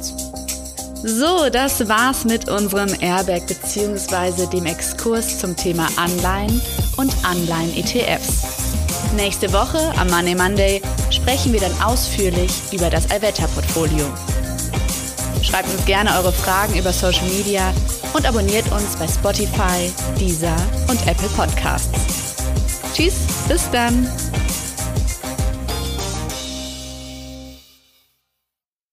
So, 1.04 1.48
das 1.48 1.88
war's 1.88 2.24
mit 2.24 2.48
unserem 2.48 2.88
Airbag 3.00 3.46
bzw. 3.46 4.46
dem 4.46 4.66
Exkurs 4.66 5.38
zum 5.38 5.54
Thema 5.54 5.86
Anleihen 5.96 6.60
und 6.96 7.14
Anleihen-ETFs. 7.24 8.42
Nächste 9.14 9.52
Woche 9.52 9.78
am 9.96 10.08
Money 10.10 10.34
Monday 10.34 10.82
sprechen 11.10 11.52
wir 11.52 11.60
dann 11.60 11.72
ausführlich 11.82 12.50
über 12.72 12.90
das 12.90 13.08
Allwetterportfolio. 13.12 14.06
Schreibt 15.42 15.72
uns 15.72 15.84
gerne 15.86 16.10
eure 16.18 16.32
Fragen 16.32 16.76
über 16.76 16.92
Social 16.92 17.26
Media 17.28 17.72
und 18.12 18.26
abonniert 18.26 18.70
uns 18.72 18.96
bei 18.96 19.06
Spotify, 19.06 19.92
Deezer 20.18 20.56
und 20.88 21.00
Apple 21.06 21.28
Podcasts. 21.36 21.90
Tschüss, 22.92 23.14
bis 23.48 23.70
dann! 23.70 24.08